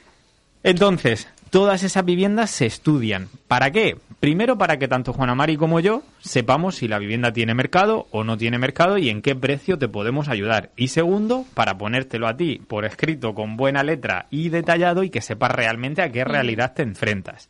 Entonces, 0.62 1.28
Todas 1.57 1.85
esas 1.85 2.05
viviendas 2.05 2.51
se 2.51 2.67
estudian. 2.67 3.31
¿Para 3.49 3.71
qué? 3.71 3.97
Primero 4.21 4.59
para 4.59 4.77
que 4.77 4.89
tanto 4.89 5.15
Juana 5.15 5.35
Mari 5.35 5.57
como 5.57 5.81
yo 5.81 6.03
sepamos 6.19 6.75
si 6.75 6.87
la 6.87 6.99
vivienda 6.99 7.33
tiene 7.33 7.55
mercado 7.55 8.09
o 8.11 8.25
no 8.25 8.37
tiene 8.37 8.59
mercado 8.59 8.99
y 8.99 9.09
en 9.09 9.23
qué 9.23 9.35
precio 9.35 9.79
te 9.79 9.89
podemos 9.89 10.29
ayudar. 10.29 10.69
Y 10.77 10.89
segundo, 10.89 11.47
para 11.55 11.79
ponértelo 11.79 12.29
a 12.29 12.37
ti 12.37 12.61
por 12.69 12.85
escrito 12.85 13.33
con 13.33 13.57
buena 13.57 13.83
letra 13.83 14.27
y 14.29 14.51
detallado 14.51 15.03
y 15.03 15.09
que 15.09 15.23
sepas 15.23 15.51
realmente 15.51 16.03
a 16.03 16.13
qué 16.13 16.25
realidad 16.25 16.75
te 16.75 16.83
enfrentas. 16.83 17.49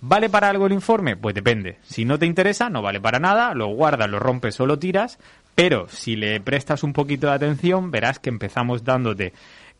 ¿Vale 0.00 0.30
para 0.30 0.48
algo 0.48 0.68
el 0.68 0.74
informe? 0.74 1.16
Pues 1.16 1.34
depende. 1.34 1.78
Si 1.82 2.04
no 2.04 2.20
te 2.20 2.26
interesa, 2.26 2.70
no 2.70 2.80
vale 2.80 3.00
para 3.00 3.18
nada, 3.18 3.54
lo 3.54 3.66
guardas, 3.74 4.08
lo 4.08 4.20
rompes 4.20 4.60
o 4.60 4.66
lo 4.66 4.78
tiras, 4.78 5.18
pero 5.56 5.88
si 5.88 6.14
le 6.14 6.40
prestas 6.40 6.84
un 6.84 6.92
poquito 6.92 7.26
de 7.26 7.32
atención, 7.32 7.90
verás 7.90 8.20
que 8.20 8.28
empezamos 8.28 8.84
dándote 8.84 9.32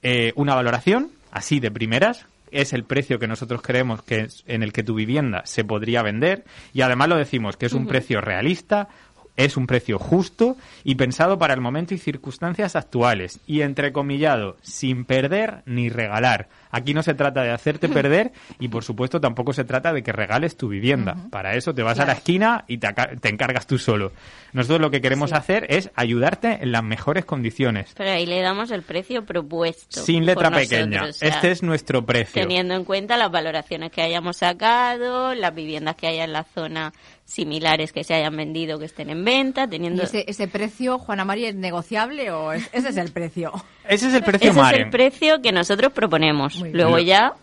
eh, 0.03 0.33
una 0.35 0.57
valoración, 0.57 1.13
así 1.31 1.61
de 1.61 1.71
primeras, 1.71 2.27
es 2.51 2.73
el 2.73 2.85
precio 2.85 3.19
que 3.19 3.27
nosotros 3.27 3.63
creemos 3.63 4.03
que 4.03 4.21
es 4.21 4.45
en 4.47 4.63
el 4.63 4.73
que 4.73 4.83
tu 4.83 4.95
vivienda 4.95 5.43
se 5.45 5.65
podría 5.65 6.03
vender. 6.03 6.45
Y 6.73 6.83
además 6.83 7.09
lo 7.09 7.17
decimos 7.17 7.57
que 7.57 7.67
es 7.67 7.73
un 7.73 7.87
precio 7.87 8.21
realista, 8.21 8.89
es 9.37 9.57
un 9.57 9.67
precio 9.67 9.99
justo 9.99 10.57
y 10.83 10.95
pensado 10.95 11.39
para 11.39 11.55
el 11.55 11.61
momento 11.61 11.95
y 11.95 11.99
circunstancias 11.99 12.77
actuales. 12.77 13.41
Y 13.47 13.61
entrecomillado, 13.61 14.57
sin 14.63 15.05
perder 15.05 15.63
ni 15.67 15.89
regalar. 15.89 16.49
Aquí 16.77 16.93
no 16.93 17.03
se 17.03 17.15
trata 17.15 17.43
de 17.43 17.51
hacerte 17.51 17.89
perder 17.89 18.33
y 18.59 18.69
por 18.69 18.85
supuesto 18.85 19.21
tampoco 19.21 19.53
se 19.55 19.65
trata 19.65 19.93
de 19.93 20.03
que 20.03 20.13
regales 20.13 20.57
tu 20.57 20.69
vivienda. 20.69 21.17
Para 21.31 21.55
eso 21.55 21.75
te 21.75 21.83
vas 21.83 21.99
a 21.99 22.05
la 22.05 22.13
esquina 22.13 22.65
y 22.69 22.79
te, 22.79 22.89
encargas 23.29 23.67
tú 23.67 23.79
solo. 23.79 24.13
Nosotros 24.53 24.81
lo 24.81 24.91
que 24.91 25.01
queremos 25.01 25.33
hacer 25.33 25.67
es 25.71 25.91
ayudarte 25.95 26.59
en 26.63 26.73
las 26.73 26.83
mejores 26.83 27.25
condiciones. 27.25 27.93
Pero 27.97 28.11
ahí 28.11 28.27
le 28.27 28.41
damos 28.41 28.71
el 28.71 28.83
precio 28.83 29.25
propuesto. 29.25 30.01
Sin 30.01 30.27
letra 30.27 30.51
pequeña. 30.51 31.01
nosotros, 31.01 31.17
o 31.17 31.19
sea, 31.19 31.29
este 31.31 31.51
es 31.51 31.63
nuestro 31.63 32.05
precio. 32.05 32.43
Teniendo 32.43 32.75
en 32.75 32.85
cuenta 32.85 33.17
las 33.17 33.31
valoraciones 33.31 33.91
que 33.91 34.03
hayamos 34.03 34.37
sacado, 34.37 35.35
las 35.35 35.55
viviendas 35.55 35.97
que 35.97 36.07
haya 36.09 36.25
en 36.25 36.33
la 36.33 36.45
zona 36.45 36.93
similares 37.25 37.93
que 37.93 38.05
se 38.05 38.15
hayan 38.15 38.37
vendido, 38.37 38.79
que 38.79 38.85
estén 38.85 39.11
en 39.11 39.25
venta, 39.25 39.65
¿Y 39.65 39.69
teniendo... 39.69 40.03
ese, 40.03 40.25
ese 40.29 40.47
precio, 40.49 40.99
Juana 40.99 41.25
María, 41.25 41.49
es 41.49 41.55
negociable 41.57 42.31
o 42.31 42.53
es- 42.53 42.69
ese 42.73 42.91
es 42.91 42.97
el 42.97 43.11
precio? 43.13 43.53
Ese 43.89 44.09
es 44.09 44.15
el 44.15 44.23
precio 44.23 44.51
Ese 44.51 44.61
es 44.61 44.73
el 44.73 44.91
precio 44.91 45.43
que 45.43 45.53
nosotros 45.53 45.93
proponemos. 45.93 46.57
Luego 46.73 46.99
ya 46.99 47.35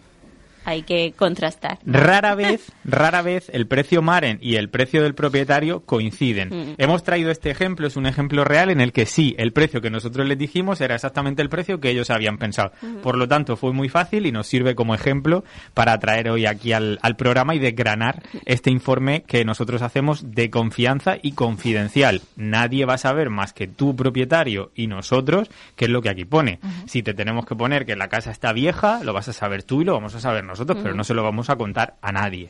hay 0.66 0.84
que 0.84 1.14
contrastar. 1.16 1.80
Rara 1.86 2.36
vez, 2.36 2.72
rara 2.84 3.22
vez 3.22 3.50
el 3.54 3.68
precio 3.68 4.02
Maren 4.02 4.38
y 4.42 4.56
el 4.56 4.70
precio 4.70 5.04
del 5.04 5.16
propietario 5.16 5.82
coinciden. 5.82 6.50
Mm. 6.50 6.76
Hemos 6.78 7.04
traído 7.04 7.32
este 7.32 7.50
ejemplo, 7.50 7.88
es 7.88 7.96
un 7.96 8.06
ejemplo 8.06 8.44
real 8.44 8.70
en 8.70 8.82
el 8.82 8.92
que 8.92 9.06
sí, 9.06 9.36
el 9.38 9.54
precio 9.54 9.82
que 9.82 9.90
nosotros 9.90 10.28
les 10.28 10.38
dijimos 10.38 10.82
era 10.82 10.96
exactamente 10.96 11.42
el 11.42 11.50
precio 11.50 11.80
que 11.80 11.90
ellos 11.90 12.10
habían 12.10 12.38
pensado. 12.38 12.72
Por 13.02 13.18
lo 13.18 13.28
tanto, 13.28 13.56
fue 13.56 13.74
muy 13.74 13.90
fácil 13.90 14.26
y 14.26 14.32
nos 14.32 14.48
sirve 14.48 14.76
como 14.76 14.96
ejemplo 14.96 15.44
para 15.74 15.98
traer 16.00 16.30
hoy 16.30 16.46
aquí 16.46 16.74
al, 16.74 17.00
al 17.02 17.16
programa 17.16 17.56
y 17.56 17.60
desgranar 17.60 18.24
este 18.46 18.70
informe 18.70 19.24
que 19.24 19.46
nosotros 19.46 19.82
hacemos 19.82 20.34
de 20.34 20.50
confianza 20.50 21.18
y 21.22 21.34
confidencial. 21.34 22.22
Nadie 22.36 22.86
va 22.86 22.96
a 22.96 22.98
saber 22.98 23.30
más 23.30 23.54
que 23.54 23.68
tu 23.68 23.96
propietario 23.96 24.72
y 24.76 24.88
nosotros 24.88 25.50
qué 25.76 25.86
es 25.86 25.92
lo 25.92 26.02
que 26.02 26.10
aquí 26.10 26.26
pone. 26.26 26.60
Si 26.86 27.04
te 27.04 27.14
tenemos 27.14 27.46
que 27.46 27.56
poner 27.56 27.86
que 27.86 27.96
la 27.96 28.08
casa 28.08 28.32
está 28.32 28.54
vieja, 28.54 29.04
lo 29.04 29.14
vas 29.14 29.28
a 29.28 29.34
saber 29.34 29.64
tú 29.64 29.82
y 29.82 29.86
lo 29.86 29.94
vamos 29.94 30.16
a 30.16 30.20
saber 30.20 30.44
nosotros, 30.44 30.53
pero 30.82 30.94
no 30.94 31.04
se 31.04 31.14
lo 31.14 31.24
vamos 31.24 31.50
a 31.50 31.56
contar 31.56 31.96
a 32.02 32.12
nadie. 32.12 32.50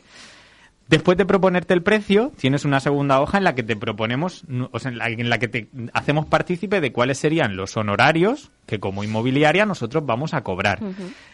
Después 0.86 1.16
de 1.16 1.24
proponerte 1.24 1.72
el 1.72 1.82
precio, 1.82 2.30
tienes 2.36 2.66
una 2.66 2.78
segunda 2.78 3.20
hoja 3.22 3.38
en 3.38 3.44
la 3.44 3.54
que 3.54 3.62
te 3.62 3.74
proponemos, 3.74 4.44
o 4.70 4.78
sea, 4.78 4.90
en 4.90 4.98
la, 4.98 5.08
en 5.08 5.30
la 5.30 5.38
que 5.38 5.48
te 5.48 5.68
hacemos 5.94 6.26
partícipe 6.26 6.82
de 6.82 6.92
cuáles 6.92 7.16
serían 7.16 7.56
los 7.56 7.78
honorarios 7.78 8.50
que 8.66 8.80
como 8.80 9.02
inmobiliaria 9.02 9.64
nosotros 9.64 10.04
vamos 10.04 10.34
a 10.34 10.42
cobrar. 10.42 10.80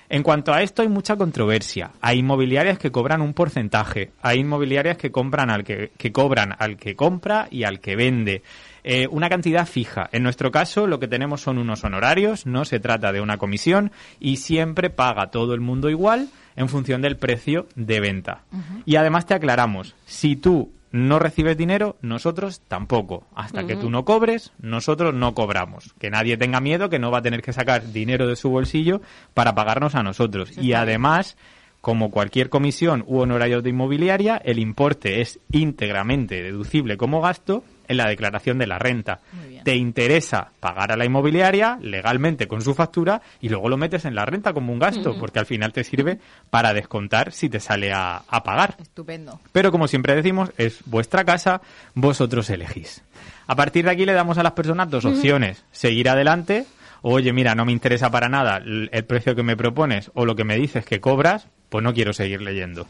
En 0.08 0.22
cuanto 0.22 0.52
a 0.52 0.62
esto 0.62 0.82
hay 0.82 0.88
mucha 0.88 1.16
controversia. 1.16 1.90
Hay 2.00 2.18
inmobiliarias 2.20 2.78
que 2.78 2.92
cobran 2.92 3.22
un 3.22 3.34
porcentaje, 3.34 4.12
hay 4.22 4.38
inmobiliarias 4.38 4.96
que 4.96 5.10
compran 5.10 5.50
al 5.50 5.64
que, 5.64 5.90
que 5.96 6.12
cobran 6.12 6.54
al 6.56 6.76
que 6.76 6.94
compra 6.94 7.48
y 7.50 7.64
al 7.64 7.80
que 7.80 7.96
vende. 7.96 8.42
Eh, 8.84 9.06
una 9.10 9.28
cantidad 9.28 9.66
fija. 9.66 10.08
En 10.12 10.22
nuestro 10.22 10.50
caso, 10.50 10.86
lo 10.86 10.98
que 10.98 11.08
tenemos 11.08 11.40
son 11.40 11.58
unos 11.58 11.84
honorarios, 11.84 12.46
no 12.46 12.64
se 12.64 12.80
trata 12.80 13.12
de 13.12 13.20
una 13.20 13.38
comisión 13.38 13.92
y 14.18 14.36
siempre 14.36 14.90
paga 14.90 15.30
todo 15.30 15.54
el 15.54 15.60
mundo 15.60 15.90
igual 15.90 16.28
en 16.56 16.68
función 16.68 17.02
del 17.02 17.16
precio 17.16 17.66
de 17.74 18.00
venta. 18.00 18.44
Y 18.84 18.96
además 18.96 19.26
te 19.26 19.34
aclaramos, 19.34 19.94
si 20.06 20.36
tú 20.36 20.72
no 20.92 21.18
recibes 21.18 21.56
dinero, 21.56 21.96
nosotros 22.02 22.62
tampoco. 22.66 23.26
Hasta 23.34 23.66
que 23.66 23.76
tú 23.76 23.90
no 23.90 24.04
cobres, 24.04 24.52
nosotros 24.60 25.14
no 25.14 25.34
cobramos. 25.34 25.94
Que 25.98 26.10
nadie 26.10 26.36
tenga 26.36 26.60
miedo 26.60 26.90
que 26.90 26.98
no 26.98 27.10
va 27.10 27.18
a 27.18 27.22
tener 27.22 27.42
que 27.42 27.52
sacar 27.52 27.92
dinero 27.92 28.26
de 28.26 28.36
su 28.36 28.50
bolsillo 28.50 29.00
para 29.32 29.54
pagarnos 29.54 29.94
a 29.94 30.02
nosotros. 30.02 30.56
Y 30.58 30.72
además, 30.72 31.36
como 31.80 32.10
cualquier 32.10 32.50
comisión 32.50 33.04
u 33.06 33.20
honorario 33.20 33.62
de 33.62 33.70
inmobiliaria, 33.70 34.36
el 34.44 34.58
importe 34.58 35.20
es 35.20 35.38
íntegramente 35.52 36.42
deducible 36.42 36.96
como 36.96 37.20
gasto 37.20 37.62
en 37.90 37.96
la 37.96 38.08
declaración 38.08 38.56
de 38.56 38.68
la 38.68 38.78
renta. 38.78 39.18
Te 39.64 39.74
interesa 39.74 40.52
pagar 40.60 40.92
a 40.92 40.96
la 40.96 41.04
inmobiliaria 41.04 41.76
legalmente 41.82 42.46
con 42.46 42.62
su 42.62 42.72
factura 42.72 43.20
y 43.40 43.48
luego 43.48 43.68
lo 43.68 43.76
metes 43.76 44.04
en 44.04 44.14
la 44.14 44.24
renta 44.24 44.52
como 44.52 44.72
un 44.72 44.78
gasto, 44.78 45.18
porque 45.18 45.40
al 45.40 45.46
final 45.46 45.72
te 45.72 45.82
sirve 45.82 46.20
para 46.50 46.72
descontar 46.72 47.32
si 47.32 47.48
te 47.48 47.58
sale 47.58 47.92
a, 47.92 48.22
a 48.28 48.42
pagar. 48.44 48.76
Estupendo. 48.80 49.40
Pero 49.50 49.72
como 49.72 49.88
siempre 49.88 50.14
decimos, 50.14 50.52
es 50.56 50.82
vuestra 50.86 51.24
casa, 51.24 51.60
vosotros 51.94 52.48
elegís. 52.48 53.02
A 53.48 53.56
partir 53.56 53.84
de 53.84 53.90
aquí 53.90 54.06
le 54.06 54.12
damos 54.12 54.38
a 54.38 54.44
las 54.44 54.52
personas 54.52 54.88
dos 54.88 55.04
opciones. 55.04 55.64
Seguir 55.72 56.08
adelante, 56.08 56.66
oye, 57.02 57.32
mira, 57.32 57.56
no 57.56 57.64
me 57.64 57.72
interesa 57.72 58.08
para 58.08 58.28
nada 58.28 58.58
el 58.58 59.04
precio 59.04 59.34
que 59.34 59.42
me 59.42 59.56
propones 59.56 60.12
o 60.14 60.24
lo 60.24 60.36
que 60.36 60.44
me 60.44 60.56
dices 60.56 60.86
que 60.86 61.00
cobras, 61.00 61.48
pues 61.68 61.82
no 61.82 61.92
quiero 61.92 62.12
seguir 62.12 62.40
leyendo. 62.40 62.86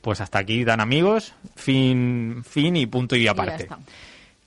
Pues 0.00 0.20
hasta 0.20 0.38
aquí 0.38 0.64
dan 0.64 0.80
amigos, 0.80 1.34
fin, 1.54 2.42
fin 2.42 2.74
y 2.74 2.86
punto 2.86 3.16
y 3.16 3.28
aparte. 3.28 3.68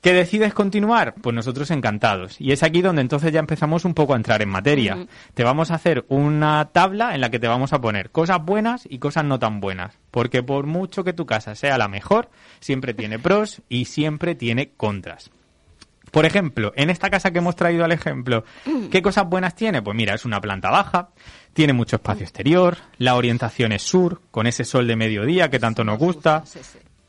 ¿Que 0.04 0.12
decides 0.12 0.54
continuar? 0.54 1.16
Pues 1.16 1.34
nosotros 1.34 1.72
encantados. 1.72 2.36
Y 2.42 2.52
es 2.52 2.62
aquí 2.62 2.82
donde 2.82 3.02
entonces 3.02 3.32
ya 3.32 3.40
empezamos 3.40 3.86
un 3.86 3.94
poco 3.94 4.12
a 4.12 4.18
entrar 4.18 4.42
en 4.42 4.50
materia. 4.50 5.08
Te 5.34 5.46
vamos 5.46 5.72
a 5.72 5.76
hacer 5.76 6.04
una 6.10 6.72
tabla 6.74 7.16
en 7.16 7.22
la 7.22 7.32
que 7.32 7.40
te 7.40 7.48
vamos 7.48 7.72
a 7.72 7.80
poner 7.80 8.12
cosas 8.12 8.44
buenas 8.44 8.86
y 8.90 9.00
cosas 9.00 9.24
no 9.24 9.40
tan 9.40 9.62
buenas. 9.62 9.98
Porque 10.12 10.44
por 10.44 10.66
mucho 10.66 11.06
que 11.06 11.14
tu 11.14 11.26
casa 11.26 11.56
sea 11.56 11.78
la 11.78 11.88
mejor, 11.88 12.30
siempre 12.60 12.94
tiene 12.94 13.18
pros 13.18 13.62
y 13.70 13.86
siempre 13.86 14.36
tiene 14.36 14.74
contras. 14.76 15.32
Por 16.12 16.26
ejemplo, 16.26 16.74
en 16.76 16.90
esta 16.90 17.10
casa 17.10 17.32
que 17.32 17.40
hemos 17.40 17.56
traído 17.56 17.86
al 17.86 17.94
ejemplo, 17.94 18.44
¿qué 18.92 19.02
cosas 19.02 19.26
buenas 19.30 19.56
tiene? 19.56 19.82
Pues 19.82 19.96
mira, 19.96 20.14
es 20.16 20.26
una 20.26 20.42
planta 20.42 20.70
baja, 20.70 21.12
tiene 21.54 21.72
mucho 21.72 21.96
espacio 21.96 22.24
exterior, 22.24 22.76
la 22.98 23.16
orientación 23.16 23.72
es 23.72 23.84
sur, 23.84 24.20
con 24.32 24.48
ese 24.48 24.66
sol 24.66 24.86
de 24.86 24.98
mediodía 24.98 25.50
que 25.50 25.60
tanto 25.60 25.86
nos 25.86 25.98
gusta. 25.98 26.44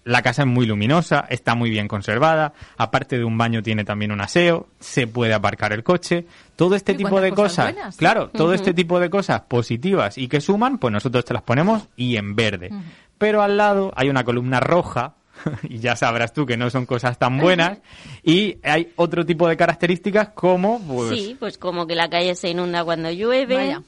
La 0.04 0.22
casa 0.22 0.42
es 0.42 0.48
muy 0.48 0.66
luminosa, 0.66 1.26
está 1.28 1.54
muy 1.54 1.70
bien 1.70 1.88
conservada, 1.88 2.52
aparte 2.76 3.18
de 3.18 3.24
un 3.24 3.36
baño 3.38 3.62
tiene 3.62 3.84
también 3.84 4.12
un 4.12 4.20
aseo, 4.20 4.68
se 4.78 5.06
puede 5.06 5.34
aparcar 5.34 5.72
el 5.72 5.82
coche, 5.82 6.26
todo 6.56 6.74
este 6.74 6.94
tipo 6.94 7.20
de 7.20 7.30
cosas 7.30 7.44
cosas, 7.44 7.72
buenas, 7.74 7.94
sí. 7.94 7.98
claro, 7.98 8.28
todo 8.28 8.54
este 8.54 8.72
tipo 8.72 9.00
de 9.00 9.10
cosas 9.10 9.42
positivas 9.42 10.16
y 10.18 10.28
que 10.28 10.40
suman, 10.40 10.78
pues 10.78 10.92
nosotros 10.92 11.24
te 11.24 11.34
las 11.34 11.42
ponemos 11.42 11.88
y 11.96 12.16
en 12.16 12.34
verde. 12.36 12.70
Pero 13.18 13.42
al 13.42 13.56
lado 13.56 13.92
hay 13.96 14.08
una 14.08 14.24
columna 14.24 14.60
roja 14.60 15.14
y 15.68 15.78
ya 15.78 15.96
sabrás 15.96 16.32
tú 16.32 16.46
que 16.46 16.56
no 16.56 16.70
son 16.70 16.86
cosas 16.86 17.18
tan 17.18 17.38
buenas 17.38 17.78
y 18.22 18.58
hay 18.62 18.92
otro 18.96 19.24
tipo 19.26 19.48
de 19.48 19.56
características 19.56 20.28
como 20.30 20.80
pues 20.80 21.10
Sí, 21.10 21.36
pues 21.38 21.58
como 21.58 21.86
que 21.86 21.94
la 21.94 22.08
calle 22.08 22.34
se 22.34 22.50
inunda 22.50 22.84
cuando 22.84 23.10
llueve. 23.10 23.56
Vaya. 23.56 23.82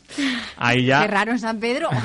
ahí 0.57 0.79
Qué 0.79 0.87
ya 0.87 1.07
raro 1.07 1.33
en 1.33 1.39
San 1.39 1.59
Pedro. 1.61 1.89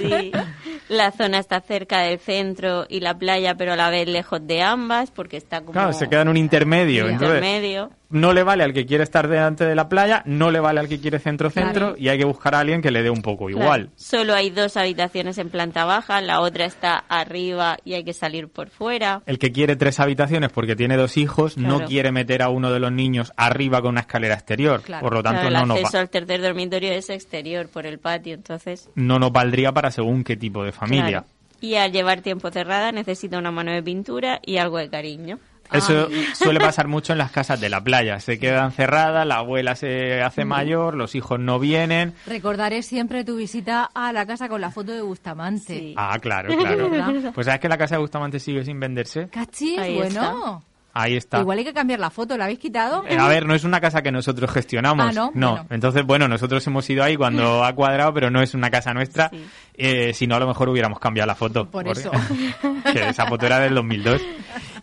Sí. 0.00 0.32
La 0.88 1.12
zona 1.12 1.38
está 1.38 1.60
cerca 1.60 2.00
del 2.00 2.18
centro 2.18 2.86
y 2.88 3.00
la 3.00 3.16
playa, 3.18 3.54
pero 3.54 3.72
a 3.74 3.76
la 3.76 3.90
vez 3.90 4.08
lejos 4.08 4.44
de 4.46 4.62
ambas, 4.62 5.10
porque 5.10 5.36
está 5.36 5.60
como... 5.60 5.72
claro, 5.72 5.92
se 5.92 6.08
queda 6.08 6.22
en 6.22 6.28
un 6.28 6.36
intermedio, 6.36 7.04
un 7.04 7.12
entonces 7.12 7.36
intermedio. 7.36 7.90
no 8.08 8.32
le 8.32 8.42
vale 8.42 8.64
al 8.64 8.72
que 8.72 8.86
quiere 8.86 9.04
estar 9.04 9.28
delante 9.28 9.64
de 9.64 9.74
la 9.76 9.88
playa, 9.88 10.22
no 10.26 10.50
le 10.50 10.58
vale 10.58 10.80
al 10.80 10.88
que 10.88 11.00
quiere 11.00 11.18
centro-centro 11.20 11.70
Claro. 11.90 11.94
y 11.96 12.08
hay 12.08 12.18
que 12.18 12.24
buscar 12.24 12.54
a 12.56 12.60
alguien 12.60 12.82
que 12.82 12.90
le 12.90 13.02
dé 13.02 13.10
un 13.10 13.22
poco 13.22 13.46
Claro, 13.46 13.62
igual. 13.62 13.90
Solo 13.94 14.34
hay 14.34 14.50
dos 14.50 14.76
habitaciones 14.76 15.38
en 15.38 15.48
planta 15.50 15.84
baja, 15.84 16.20
la 16.20 16.40
otra 16.40 16.64
está 16.64 17.04
arriba 17.08 17.76
y 17.84 17.94
hay 17.94 18.02
que 18.02 18.12
salir 18.12 18.48
por 18.48 18.70
fuera. 18.70 19.22
El 19.26 19.38
que 19.38 19.52
quiere 19.52 19.76
tres 19.76 20.00
habitaciones 20.00 20.50
porque 20.50 20.74
tiene 20.74 20.96
dos 20.96 21.16
hijos 21.16 21.56
no 21.56 21.76
Claro. 21.76 21.86
quiere 21.88 22.10
meter 22.12 22.42
a 22.42 22.48
uno 22.48 22.72
de 22.72 22.80
los 22.80 22.90
niños 22.90 23.32
arriba 23.36 23.80
con 23.80 23.90
una 23.90 24.00
escalera 24.00 24.34
exterior. 24.34 24.82
Claro. 24.82 25.02
Por 25.04 25.14
lo 25.14 25.22
tanto, 25.22 25.42
Claro, 25.42 25.54
no, 25.54 25.62
el 25.62 25.68
nos 25.68 25.76
acceso 25.78 25.96
va- 25.98 26.00
al 26.02 26.10
tercer 26.10 26.42
dormitorio 26.42 26.92
es 26.92 27.10
exterior 27.10 27.68
por 27.68 27.86
el 27.86 27.98
patio, 28.00 28.34
entonces... 28.34 28.88
no 28.96 29.18
nos 29.18 29.30
valdría 29.30 29.72
para 29.72 29.90
según 29.90 30.24
qué 30.24 30.36
tipo 30.36 30.64
de 30.64 30.69
familia. 30.72 31.08
claro. 31.08 31.26
Y 31.60 31.74
al 31.74 31.92
llevar 31.92 32.22
tiempo 32.22 32.50
cerrada 32.50 32.90
necesita 32.90 33.38
una 33.38 33.50
mano 33.50 33.70
de 33.72 33.82
pintura 33.82 34.40
y 34.44 34.56
algo 34.56 34.78
de 34.78 34.88
cariño. 34.88 35.38
Eso 35.72 36.08
suele 36.34 36.58
pasar 36.58 36.88
mucho 36.88 37.12
en 37.12 37.18
las 37.18 37.30
casas 37.30 37.60
de 37.60 37.68
la 37.68 37.82
playa. 37.82 38.18
Se 38.18 38.38
quedan 38.38 38.72
cerradas, 38.72 39.26
la 39.26 39.36
abuela 39.36 39.76
se 39.76 40.20
hace 40.22 40.44
mayor, 40.44 40.94
los 40.94 41.14
hijos 41.14 41.38
no 41.38 41.58
vienen. 41.58 42.14
Recordaré 42.26 42.82
siempre 42.82 43.24
tu 43.24 43.36
visita 43.36 43.88
a 43.94 44.12
la 44.12 44.26
casa 44.26 44.48
con 44.48 44.60
la 44.60 44.70
foto 44.70 44.92
de 44.92 45.02
Bustamante. 45.02 45.78
Sí. 45.78 45.94
Ah, 45.96 46.18
claro, 46.20 46.56
claro. 46.56 46.90
¿Verdad? 46.90 47.32
Pues 47.34 47.44
sabes 47.44 47.60
que 47.60 47.68
la 47.68 47.78
casa 47.78 47.96
de 47.96 48.00
Bustamante 48.00 48.40
sigue 48.40 48.64
sin 48.64 48.80
venderse. 48.80 49.28
Cachis, 49.28 49.78
Ahí 49.78 49.96
bueno. 49.96 50.64
Ahí 50.92 51.16
está. 51.16 51.40
Igual 51.40 51.58
hay 51.58 51.64
que 51.64 51.72
cambiar 51.72 52.00
la 52.00 52.10
foto, 52.10 52.36
¿la 52.36 52.44
habéis 52.44 52.58
quitado? 52.58 53.04
Eh, 53.06 53.16
a 53.16 53.28
ver, 53.28 53.46
no 53.46 53.54
es 53.54 53.64
una 53.64 53.80
casa 53.80 54.02
que 54.02 54.10
nosotros 54.10 54.50
gestionamos. 54.50 55.06
Ah, 55.06 55.12
¿no? 55.12 55.30
Bueno. 55.32 55.66
Entonces, 55.70 56.04
bueno, 56.04 56.26
nosotros 56.26 56.66
hemos 56.66 56.88
ido 56.90 57.04
ahí 57.04 57.16
cuando 57.16 57.64
ha 57.64 57.72
cuadrado, 57.74 58.12
pero 58.12 58.30
no 58.30 58.42
es 58.42 58.54
una 58.54 58.70
casa 58.70 58.92
nuestra. 58.92 59.28
Sí. 59.30 59.44
Eh, 59.74 60.12
si 60.14 60.26
no, 60.26 60.36
a 60.36 60.40
lo 60.40 60.46
mejor 60.46 60.68
hubiéramos 60.68 60.98
cambiado 60.98 61.26
la 61.28 61.34
foto. 61.34 61.70
Por 61.70 61.84
Porque- 61.84 62.00
eso. 62.00 62.10
que 62.92 63.08
esa 63.08 63.26
foto 63.26 63.46
era 63.46 63.60
del 63.60 63.74
2002. 63.74 64.20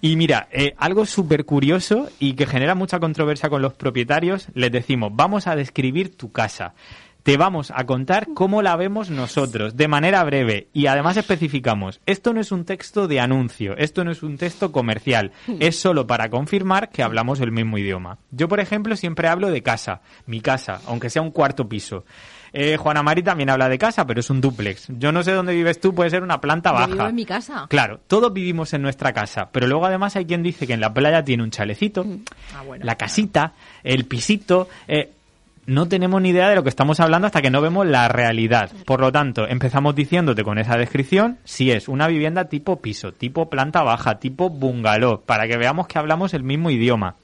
Y 0.01 0.15
mira, 0.15 0.47
eh, 0.51 0.73
algo 0.77 1.05
súper 1.05 1.43
curioso 1.45 2.09
y 2.19 2.33
que 2.33 2.45
genera 2.45 2.75
mucha 2.75 2.99
controversia 2.99 3.49
con 3.49 3.61
los 3.61 3.73
propietarios, 3.73 4.47
les 4.53 4.71
decimos, 4.71 5.11
vamos 5.13 5.47
a 5.47 5.55
describir 5.55 6.15
tu 6.15 6.31
casa. 6.31 6.73
Te 7.27 7.36
vamos 7.36 7.74
a 7.75 7.86
contar 7.86 8.29
cómo 8.34 8.62
la 8.62 8.77
vemos 8.77 9.10
nosotros, 9.10 9.75
de 9.75 9.89
manera 9.89 10.24
breve. 10.24 10.69
Y 10.72 10.88
además 10.88 11.17
especificamos, 11.17 12.00
esto 12.05 12.31
no 12.34 12.39
es 12.39 12.53
un 12.53 12.63
texto 12.63 13.10
de 13.10 13.19
anuncio, 13.19 13.75
esto 13.77 14.05
no 14.05 14.12
es 14.12 14.24
un 14.24 14.38
texto 14.38 14.72
comercial, 14.72 15.34
es 15.60 15.77
solo 15.77 16.07
para 16.07 16.29
confirmar 16.29 16.88
que 16.88 17.03
hablamos 17.03 17.41
el 17.41 17.51
mismo 17.51 17.77
idioma. 17.77 18.17
Yo, 18.31 18.48
por 18.48 18.62
ejemplo, 18.62 18.96
siempre 18.96 19.27
hablo 19.27 19.50
de 19.50 19.62
casa, 19.62 20.00
mi 20.25 20.39
casa, 20.39 20.79
aunque 20.88 21.10
sea 21.10 21.22
un 21.22 21.31
cuarto 21.31 21.67
piso. 21.67 22.05
Eh, 22.53 22.77
Juana 22.77 23.03
Mari 23.03 23.24
también 23.24 23.50
habla 23.50 23.67
de 23.67 23.77
casa, 23.77 24.07
pero 24.07 24.22
es 24.22 24.29
un 24.29 24.39
dúplex. 24.39 24.88
Yo 24.98 25.12
no 25.12 25.22
sé 25.22 25.34
dónde 25.34 25.53
vives 25.53 25.81
tú, 25.81 25.93
puede 25.93 26.10
ser 26.10 26.24
una 26.24 26.39
planta 26.39 26.69
Yo 26.69 26.75
baja. 26.75 26.88
vivo 26.88 27.07
en 27.10 27.15
mi 27.15 27.25
casa. 27.25 27.67
Claro, 27.69 28.00
todos 28.07 28.31
vivimos 28.31 28.74
en 28.74 28.81
nuestra 28.81 29.12
casa, 29.12 29.50
pero 29.51 29.67
luego 29.67 29.86
además 29.86 30.15
hay 30.15 30.25
quien 30.25 30.43
dice 30.43 30.65
que 30.65 30.72
en 30.74 30.79
la 30.79 30.93
playa 30.93 31.25
tiene 31.25 31.43
un 31.43 31.51
chalecito, 31.51 32.05
Ah, 32.57 32.62
bueno. 32.65 32.86
la 32.86 32.96
casita, 32.96 33.51
el 33.84 34.05
pisito. 34.05 34.69
eh, 34.88 35.12
no 35.67 35.88
tenemos 35.88 36.21
ni 36.21 36.29
idea 36.29 36.50
de 36.50 36.55
lo 36.55 36.63
que 36.63 36.69
estamos 36.69 37.00
hablando 37.01 37.27
hasta 37.27 37.41
que 37.41 37.51
no 37.51 37.62
vemos 37.62 37.86
la 37.86 38.07
realidad. 38.07 38.71
Por 38.86 39.01
lo 39.01 39.12
tanto, 39.12 39.47
empezamos 39.47 39.95
diciéndote 39.95 40.43
con 40.43 40.57
esa 40.57 40.77
descripción 40.77 41.38
si 41.43 41.71
es 41.71 41.89
una 41.89 42.07
vivienda 42.07 42.45
tipo 42.45 42.77
piso, 42.77 43.12
tipo 43.12 43.50
planta 43.50 43.83
baja, 43.83 44.17
tipo 44.17 44.50
bungalow, 44.50 45.21
para 45.25 45.45
que 45.45 45.57
veamos 45.57 45.88
que 45.88 46.00
hablamos 46.00 46.33
el 46.33 46.43
mismo 46.43 46.71
idioma. 46.71 47.15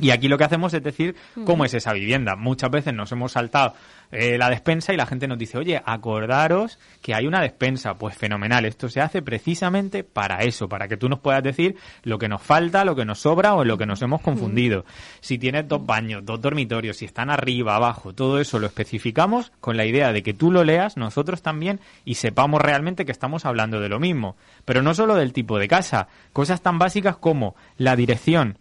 Y 0.00 0.10
aquí 0.10 0.28
lo 0.28 0.38
que 0.38 0.44
hacemos 0.44 0.72
es 0.74 0.82
decir 0.82 1.16
cómo 1.44 1.64
es 1.64 1.74
esa 1.74 1.92
vivienda. 1.92 2.34
Muchas 2.36 2.70
veces 2.70 2.94
nos 2.94 3.10
hemos 3.12 3.32
saltado 3.32 3.74
eh, 4.12 4.36
la 4.36 4.50
despensa 4.50 4.92
y 4.92 4.96
la 4.98 5.06
gente 5.06 5.26
nos 5.26 5.38
dice, 5.38 5.56
oye, 5.56 5.80
acordaros 5.84 6.78
que 7.00 7.14
hay 7.14 7.26
una 7.26 7.40
despensa. 7.40 7.94
Pues 7.94 8.14
fenomenal, 8.14 8.66
esto 8.66 8.90
se 8.90 9.00
hace 9.00 9.22
precisamente 9.22 10.04
para 10.04 10.42
eso, 10.42 10.68
para 10.68 10.86
que 10.86 10.98
tú 10.98 11.08
nos 11.08 11.20
puedas 11.20 11.42
decir 11.42 11.76
lo 12.02 12.18
que 12.18 12.28
nos 12.28 12.42
falta, 12.42 12.84
lo 12.84 12.94
que 12.94 13.06
nos 13.06 13.20
sobra 13.20 13.54
o 13.54 13.64
lo 13.64 13.78
que 13.78 13.86
nos 13.86 14.02
hemos 14.02 14.20
confundido. 14.20 14.84
Si 15.20 15.38
tienes 15.38 15.66
dos 15.66 15.84
baños, 15.86 16.24
dos 16.26 16.42
dormitorios, 16.42 16.98
si 16.98 17.06
están 17.06 17.30
arriba, 17.30 17.74
abajo, 17.74 18.12
todo 18.12 18.38
eso 18.38 18.58
lo 18.58 18.66
especificamos 18.66 19.50
con 19.60 19.78
la 19.78 19.86
idea 19.86 20.12
de 20.12 20.22
que 20.22 20.34
tú 20.34 20.52
lo 20.52 20.62
leas, 20.62 20.98
nosotros 20.98 21.40
también, 21.40 21.80
y 22.04 22.16
sepamos 22.16 22.60
realmente 22.60 23.06
que 23.06 23.12
estamos 23.12 23.46
hablando 23.46 23.80
de 23.80 23.88
lo 23.88 23.98
mismo. 23.98 24.36
Pero 24.66 24.82
no 24.82 24.92
solo 24.92 25.14
del 25.14 25.32
tipo 25.32 25.58
de 25.58 25.68
casa, 25.68 26.08
cosas 26.34 26.60
tan 26.60 26.78
básicas 26.78 27.16
como 27.16 27.56
la 27.78 27.96
dirección. 27.96 28.58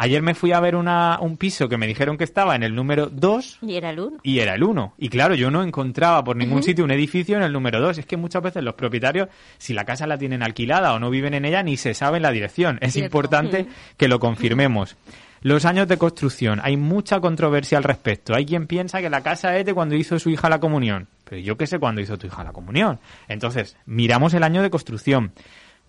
Ayer 0.00 0.22
me 0.22 0.34
fui 0.36 0.52
a 0.52 0.60
ver 0.60 0.76
una, 0.76 1.18
un 1.20 1.36
piso 1.36 1.68
que 1.68 1.76
me 1.76 1.88
dijeron 1.88 2.16
que 2.16 2.22
estaba 2.22 2.54
en 2.54 2.62
el 2.62 2.72
número 2.72 3.08
2 3.10 3.58
Y 3.62 3.74
era 3.74 3.90
el 3.90 3.98
uno. 3.98 4.18
y 4.22 4.38
era 4.38 4.54
el 4.54 4.62
1. 4.62 4.94
Y 4.96 5.08
claro, 5.08 5.34
yo 5.34 5.50
no 5.50 5.64
encontraba 5.64 6.22
por 6.22 6.36
ningún 6.36 6.62
sitio 6.62 6.84
un 6.84 6.92
edificio 6.92 7.36
en 7.36 7.42
el 7.42 7.52
número 7.52 7.80
2. 7.80 7.98
Es 7.98 8.06
que 8.06 8.16
muchas 8.16 8.40
veces 8.42 8.62
los 8.62 8.74
propietarios, 8.74 9.28
si 9.58 9.74
la 9.74 9.84
casa 9.84 10.06
la 10.06 10.16
tienen 10.16 10.44
alquilada 10.44 10.94
o 10.94 11.00
no 11.00 11.10
viven 11.10 11.34
en 11.34 11.44
ella, 11.44 11.64
ni 11.64 11.76
se 11.76 11.94
sabe 11.94 12.20
la 12.20 12.30
dirección. 12.30 12.78
Es 12.80 12.92
Cierto. 12.92 13.06
importante 13.06 13.66
que 13.96 14.06
lo 14.06 14.20
confirmemos. 14.20 14.96
Los 15.40 15.64
años 15.64 15.86
de 15.88 15.98
construcción, 15.98 16.60
hay 16.62 16.76
mucha 16.76 17.20
controversia 17.20 17.78
al 17.78 17.84
respecto. 17.84 18.34
Hay 18.34 18.44
quien 18.46 18.66
piensa 18.66 19.00
que 19.00 19.10
la 19.10 19.20
casa 19.22 19.56
es 19.56 19.66
de 19.66 19.74
cuando 19.74 19.94
hizo 19.96 20.18
su 20.18 20.30
hija 20.30 20.48
la 20.48 20.58
comunión. 20.60 21.06
Pero 21.24 21.40
yo 21.40 21.56
qué 21.56 21.66
sé 21.66 21.78
cuándo 21.78 22.00
hizo 22.00 22.16
tu 22.18 22.26
hija 22.26 22.42
la 22.42 22.52
comunión. 22.52 22.98
Entonces, 23.28 23.76
miramos 23.86 24.32
el 24.34 24.42
año 24.42 24.62
de 24.62 24.70
construcción. 24.70 25.32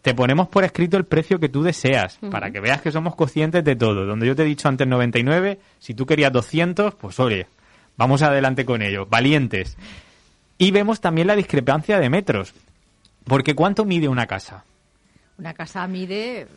Te 0.01 0.13
ponemos 0.13 0.47
por 0.47 0.63
escrito 0.63 0.97
el 0.97 1.05
precio 1.05 1.39
que 1.39 1.49
tú 1.49 1.61
deseas, 1.61 2.19
para 2.31 2.51
que 2.51 2.61
veas 2.61 2.81
que 2.81 2.91
somos 2.91 3.15
conscientes 3.15 3.63
de 3.63 3.75
todo. 3.75 4.05
Donde 4.05 4.27
yo 4.27 4.35
te 4.35 4.43
he 4.43 4.45
dicho 4.45 4.69
antes 4.69 4.87
99, 4.87 5.59
si 5.79 5.93
tú 5.93 6.05
querías 6.05 6.31
200, 6.31 6.95
pues 6.95 7.19
oye, 7.19 7.47
vamos 7.97 8.21
adelante 8.21 8.65
con 8.65 8.81
ello, 8.81 9.05
valientes. 9.05 9.77
Y 10.57 10.71
vemos 10.71 11.01
también 11.01 11.27
la 11.27 11.35
discrepancia 11.35 11.99
de 11.99 12.09
metros. 12.09 12.53
Porque 13.25 13.55
¿cuánto 13.55 13.85
mide 13.85 14.07
una 14.07 14.25
casa? 14.25 14.63
Una 15.37 15.53
casa 15.53 15.85
mide 15.87 16.47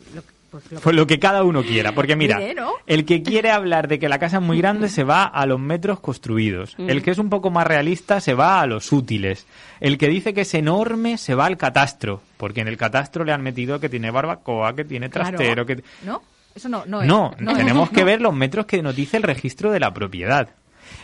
pues, 0.53 0.63
lo 0.71 0.77
que- 0.77 0.83
Pues 0.83 0.95
lo 0.95 1.07
que 1.07 1.19
cada 1.19 1.43
uno 1.43 1.63
quiera. 1.63 1.91
Porque 1.93 2.15
mira, 2.15 2.39
el 2.85 3.05
que 3.05 3.23
quiere 3.23 3.51
hablar 3.51 3.87
de 3.87 3.99
que 3.99 4.07
la 4.07 4.19
casa 4.19 4.37
es 4.37 4.43
muy 4.43 4.57
grande 4.59 4.87
se 4.87 5.03
va 5.03 5.23
a 5.23 5.45
los 5.45 5.59
metros 5.59 5.99
construidos. 5.99 6.75
El 6.77 7.01
que 7.03 7.11
es 7.11 7.17
un 7.17 7.29
poco 7.29 7.49
más 7.49 7.67
realista 7.67 8.21
se 8.21 8.33
va 8.33 8.61
a 8.61 8.67
los 8.67 8.91
útiles. 8.91 9.47
El 9.79 9.97
que 9.97 10.07
dice 10.07 10.33
que 10.33 10.41
es 10.41 10.53
enorme 10.53 11.17
se 11.17 11.35
va 11.35 11.47
al 11.47 11.57
catastro. 11.57 12.21
Porque 12.37 12.61
en 12.61 12.67
el 12.67 12.77
catastro 12.77 13.25
le 13.25 13.31
han 13.33 13.41
metido 13.41 13.79
que 13.79 13.89
tiene 13.89 14.11
barbacoa, 14.11 14.75
que 14.75 14.85
tiene 14.85 15.09
Claro. 15.09 15.29
trastero, 15.37 15.65
que... 15.65 15.83
¿No? 16.05 16.21
Eso 16.55 16.69
no, 16.69 16.83
no 16.85 17.01
es. 17.01 17.07
No, 17.07 17.33
es. 17.37 17.57
tenemos 17.57 17.89
que 17.89 18.03
ver 18.03 18.21
los 18.21 18.33
metros 18.33 18.65
que 18.67 18.81
nos 18.83 18.95
dice 18.95 19.17
el 19.17 19.23
registro 19.23 19.71
de 19.71 19.79
la 19.79 19.91
propiedad. 19.93 20.49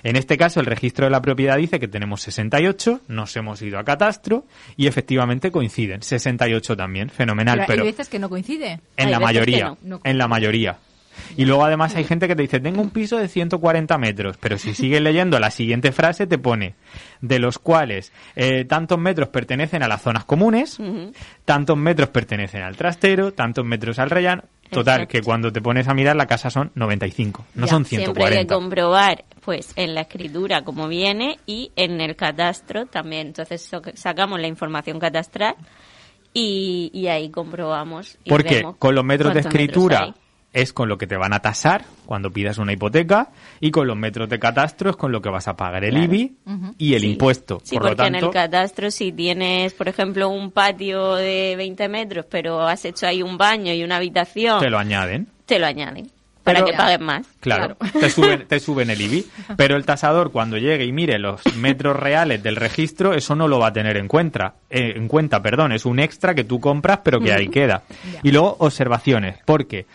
En 0.04 0.16
este 0.16 0.38
caso, 0.38 0.60
el 0.60 0.66
registro 0.66 1.06
de 1.06 1.12
la 1.12 1.22
propiedad 1.22 1.58
dice 1.58 1.80
que 1.80 1.88
tenemos 1.88 2.22
68, 2.22 3.02
nos 3.08 3.36
hemos 3.36 3.62
ido 3.62 3.80
a 3.80 3.84
catastro 3.84 4.46
y 4.78 4.88
efectivamente 4.88 5.52
coinciden. 5.52 6.02
68 6.02 6.76
también, 6.76 7.10
fenomenal, 7.10 7.60
Pero, 7.60 7.68
pero, 7.68 7.84
hay 7.84 7.90
veces 7.92 8.10
que 8.10 8.20
no 8.20 8.30
coincide. 8.30 8.80
en 8.98 9.06
Hay 9.06 9.12
la 9.12 9.20
mayoría, 9.20 9.66
no. 9.66 9.78
No. 9.84 10.02
en 10.04 10.18
la 10.18 10.28
mayoría. 10.28 10.78
Y 11.38 11.46
luego 11.46 11.66
además 11.66 11.96
hay 11.96 12.04
gente 12.04 12.28
que 12.28 12.36
te 12.36 12.42
dice, 12.42 12.60
tengo 12.60 12.82
un 12.82 12.90
piso 12.90 13.18
de 13.18 13.28
140 13.28 13.98
metros, 13.98 14.38
pero 14.38 14.58
si 14.58 14.74
sigues 14.74 15.02
leyendo 15.02 15.40
la 15.40 15.52
siguiente 15.52 15.92
frase 15.92 16.28
te 16.28 16.38
pone, 16.38 16.76
de 17.22 17.40
los 17.40 17.60
cuales 17.60 18.12
eh, 18.36 18.66
tantos 18.66 19.00
metros 19.00 19.30
pertenecen 19.30 19.84
a 19.84 19.88
las 19.88 20.02
zonas 20.02 20.26
comunes, 20.26 20.78
tantos 21.46 21.78
metros 21.78 22.10
pertenecen 22.10 22.62
al 22.62 22.76
trastero, 22.76 23.34
tantos 23.34 23.66
metros 23.66 24.00
al 24.00 24.10
rellano. 24.10 24.44
Total, 24.70 25.02
Exacto. 25.02 25.12
que 25.12 25.22
cuando 25.24 25.52
te 25.52 25.62
pones 25.62 25.88
a 25.88 25.94
mirar 25.94 26.16
la 26.16 26.28
casa 26.28 26.50
son 26.50 26.72
95, 26.76 27.46
no 27.56 27.66
Ya, 27.66 27.72
son 27.72 27.86
Siempre 27.86 28.10
hay 28.24 28.30
que 28.30 28.46
140. 28.46 28.56
comprobar, 28.56 29.26
pues, 29.42 29.74
en 29.76 29.96
la 29.96 30.02
escritura 30.02 30.64
como 30.64 30.88
viene 30.88 31.40
y 31.46 31.72
en 31.76 32.02
el 32.02 32.16
catastro 32.16 32.86
también. 32.86 33.28
Entonces 33.28 33.70
sacamos 33.96 34.40
la 34.40 34.48
información 34.48 35.00
catastral 35.00 35.56
y, 36.34 36.92
y 36.94 37.08
ahí 37.08 37.30
comprobamos. 37.30 38.18
Y 38.24 38.30
Porque 38.30 38.58
vemos 38.58 38.76
con 38.78 38.94
los 38.94 39.04
metros 39.04 39.34
de 39.34 39.40
metros 39.40 39.54
escritura 39.54 40.04
hay. 40.04 40.14
Es 40.52 40.74
con 40.74 40.90
lo 40.90 40.98
que 40.98 41.06
te 41.08 41.16
van 41.16 41.32
a 41.34 41.40
tasar 41.42 41.86
cuando 42.06 42.32
pidas 42.32 42.58
una 42.58 42.74
hipoteca 42.74 43.30
y 43.60 43.70
con 43.72 43.86
los 43.88 43.96
metros 43.96 44.28
de 44.30 44.40
catastro 44.40 44.90
es 44.90 44.96
con 44.96 45.12
lo 45.12 45.22
que 45.22 45.30
vas 45.30 45.48
a 45.48 45.56
pagar 45.56 45.84
el 45.84 45.92
Claro. 45.92 46.06
IBI 46.06 46.36
y 46.80 46.94
el 46.96 47.02
Sí. 47.02 47.12
impuesto. 47.12 47.60
Sí, 47.64 47.76
Por 47.76 47.84
lo 47.84 47.90
porque 47.90 48.08
en 48.08 48.14
tanto, 48.14 48.28
el 48.28 48.34
catastro 48.34 48.90
si 48.90 49.12
tienes, 49.12 49.74
por 49.74 49.88
ejemplo, 49.88 50.28
un 50.30 50.52
patio 50.52 51.16
de 51.16 51.56
20 51.56 51.88
metros, 51.88 52.26
pero 52.30 52.62
has 52.68 52.84
hecho 52.86 53.06
ahí 53.06 53.22
un 53.22 53.38
baño 53.38 53.74
y 53.74 53.84
una 53.84 53.98
habitación, 53.98 54.60
te 54.60 54.70
lo 54.72 54.80
añaden. 54.80 55.28
te 55.46 55.60
lo 55.60 55.68
añaden 55.68 56.10
para 56.44 56.62
Pero- 56.62 56.72
que 56.72 56.78
paguen 56.78 57.04
más. 57.04 57.28
Claro, 57.42 57.78
Te, 58.00 58.10
suben, 58.10 58.48
te 58.48 58.60
suben 58.60 58.90
el 58.90 59.00
IBI. 59.02 59.26
Pero 59.56 59.76
el 59.76 59.86
tasador, 59.86 60.32
cuando 60.32 60.58
llegue 60.58 60.84
y 60.84 60.92
mire 60.92 61.20
los 61.20 61.42
metros 61.58 61.96
reales 61.96 62.42
del 62.42 62.56
registro, 62.56 63.14
eso 63.14 63.36
no 63.36 63.48
lo 63.48 63.60
va 63.60 63.68
a 63.68 63.74
tener 63.74 63.98
en 63.98 64.08
cuenta. 64.08 64.56
eh, 64.72 64.94
en 64.96 65.08
cuenta, 65.08 65.44
perdón, 65.44 65.74
es 65.74 65.86
un 65.86 66.00
extra 66.00 66.34
que 66.34 66.44
tú 66.44 66.60
compras, 66.60 67.02
pero 67.04 67.20
que 67.20 67.34
ahí 67.34 67.50
queda. 67.50 67.84
Y 68.24 68.32
luego, 68.32 68.56
observaciones. 68.60 69.38
Porque 69.46 69.86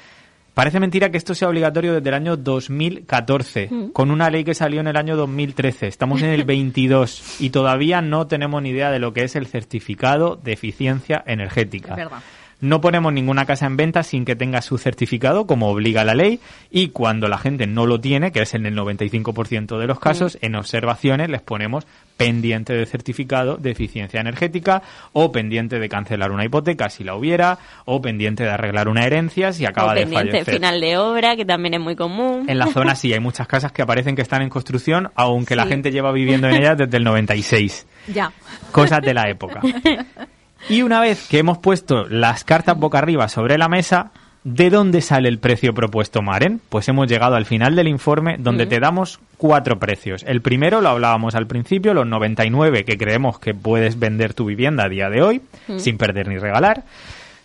parece 0.55 0.81
mentira 0.81 1.11
que 1.11 1.19
esto 1.19 1.35
sea 1.35 1.49
obligatorio 1.49 1.95
desde 1.95 2.09
el 2.09 2.15
año 2.15 2.37
2014, 2.37 3.71
con 3.93 4.11
una 4.11 4.31
ley 4.31 4.45
que 4.45 4.55
salió 4.55 4.81
en 4.81 4.87
el 4.87 4.97
año 4.97 5.17
2013. 5.17 5.89
Estamos 5.89 6.23
en 6.23 6.31
el 6.31 6.45
22 6.47 7.41
y 7.41 7.51
todavía 7.51 8.01
no 8.01 8.27
tenemos 8.27 8.63
ni 8.63 8.71
idea 8.71 8.91
de 8.91 8.99
lo 8.99 9.13
que 9.13 9.25
es 9.25 9.37
el 9.37 9.47
certificado 9.47 10.37
de 10.37 10.53
eficiencia 10.53 11.23
energética. 11.27 11.91
Es 11.91 11.97
verdad. 11.97 12.19
No 12.65 12.81
ponemos 12.81 13.13
ninguna 13.13 13.45
casa 13.45 13.67
en 13.67 13.77
venta 13.77 14.03
sin 14.03 14.25
que 14.25 14.37
tenga 14.37 14.63
su 14.63 14.79
certificado, 14.79 15.47
como 15.47 15.69
obliga 15.69 16.03
la 16.03 16.15
ley, 16.15 16.41
y 16.71 16.89
cuando 16.89 17.29
la 17.29 17.37
gente 17.37 17.67
no 17.67 17.85
lo 17.85 18.01
tiene, 18.01 18.33
que 18.33 18.41
es 18.41 18.55
en 18.55 18.65
el 18.65 18.75
95% 18.75 19.79
de 19.79 19.87
los 19.87 20.01
casos, 20.01 20.39
en 20.41 20.55
observaciones 20.55 21.29
les 21.29 21.43
ponemos 21.43 21.87
pendiente 22.17 22.73
de 22.73 22.87
certificado 22.87 23.59
de 23.59 23.73
eficiencia 23.73 24.19
energética, 24.19 24.81
o 25.13 25.31
pendiente 25.31 25.79
de 25.79 25.91
cancelar 25.91 26.33
una 26.33 26.47
hipoteca 26.47 26.89
si 26.89 27.05
la 27.05 27.17
hubiera, 27.17 27.59
o 27.85 28.01
pendiente 28.01 28.45
de 28.45 28.51
arreglar 28.51 28.89
una 28.89 29.05
herencia 29.05 29.53
si 29.53 29.67
acaba 29.67 29.93
o 29.93 29.95
de 29.95 30.01
pendiente 30.07 30.31
fallecer. 30.31 30.55
final 30.55 30.81
de 30.81 30.97
obra, 30.97 31.37
que 31.37 31.45
también 31.45 31.75
es 31.75 31.81
muy 31.81 31.97
común. 31.97 32.47
En 32.49 32.57
la 32.59 32.69
zona 32.69 32.95
sí, 32.95 33.13
hay 33.13 33.21
muchas 33.21 33.47
casas 33.47 33.73
que 33.73 33.83
aparecen 33.83 34.17
que 34.17 34.23
están 34.23 34.41
en 34.41 34.49
construcción, 34.49 35.11
aunque 35.17 35.55
la 35.55 35.67
gente 35.67 35.91
lleva 35.93 36.13
viviendo 36.13 36.49
en 36.49 36.55
ellas 36.55 36.79
desde 36.79 36.97
el 36.97 37.05
96 37.05 37.87
Ya. 38.15 38.33
cosas 38.73 39.03
de 39.03 39.13
la 39.13 39.29
época. 39.29 39.61
Y 40.69 40.83
una 40.83 41.01
vez 41.01 41.29
que 41.29 41.39
hemos 41.39 41.59
puesto 41.59 42.07
las 42.09 42.45
cartas 42.45 42.79
boca 42.79 42.99
arriba 42.99 43.29
sobre 43.29 43.59
la 43.59 43.69
mesa, 43.69 44.13
¿de 44.45 44.71
dónde 44.71 45.03
sale 45.03 45.29
el 45.29 45.39
precio 45.39 45.75
propuesto, 45.75 46.23
Maren? 46.23 46.61
Pues 46.71 46.89
hemos 46.89 47.07
llegado 47.07 47.37
al 47.37 47.45
final 47.45 47.77
del 47.77 47.87
informe 47.87 48.37
donde 48.39 48.65
te 48.67 48.81
damos 48.81 49.21
cuatro 49.37 49.79
precios. 49.79 50.25
El 50.27 50.41
primero 50.41 50.81
lo 50.81 50.89
hablábamos 50.89 51.35
al 51.35 51.47
principio, 51.47 51.93
los 51.93 52.07
99 52.07 52.85
que 52.85 52.97
creemos 52.97 53.39
que 53.39 53.55
puedes 53.55 53.99
vender 53.99 54.33
tu 54.33 54.47
vivienda 54.47 54.85
a 54.85 54.89
día 54.89 55.11
de 55.11 55.23
hoy, 55.23 55.43
sin 55.77 55.99
perder 55.99 56.29
ni 56.29 56.39
regalar. 56.39 56.85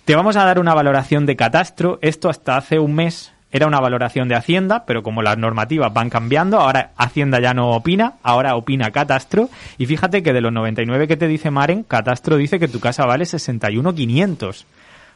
Te 0.06 0.16
vamos 0.16 0.38
a 0.38 0.46
dar 0.46 0.58
una 0.58 0.74
valoración 0.74 1.26
de 1.26 1.36
catastro. 1.36 2.00
Esto 2.02 2.30
hasta 2.30 2.56
hace 2.56 2.80
un 2.80 2.96
mes 2.96 3.34
era 3.52 3.68
una 3.68 3.80
valoración 3.80 4.28
de 4.28 4.36
Hacienda, 4.36 4.86
pero 4.86 5.02
como 5.02 5.22
las 5.22 5.38
normativas 5.38 5.92
van 5.94 6.10
cambiando, 6.10 6.60
ahora 6.60 6.92
Hacienda 6.98 7.40
ya 7.40 7.54
no 7.54 7.72
opina, 7.72 8.14
ahora 8.22 8.56
opina 8.56 8.92
Catastro. 8.92 9.50
Y 9.78 9.88
fíjate 9.88 10.22
que 10.22 10.34
de 10.34 10.42
los 10.42 10.54
99 10.54 11.08
que 11.08 11.18
te 11.18 11.28
dice 11.28 11.50
Maren, 11.50 11.84
Catastro 11.84 12.38
dice 12.38 12.60
que 12.60 12.68
tu 12.68 12.80
casa 12.80 13.06
vale 13.06 13.26
61.500. 13.26 14.66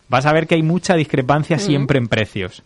vas 0.09 0.25
a 0.25 0.33
ver 0.33 0.47
que 0.47 0.55
hay 0.55 0.63
mucha 0.63 0.95
discrepancia 0.95 1.59
siempre 1.59 1.99
en 1.99 2.07
precios. 2.07 2.63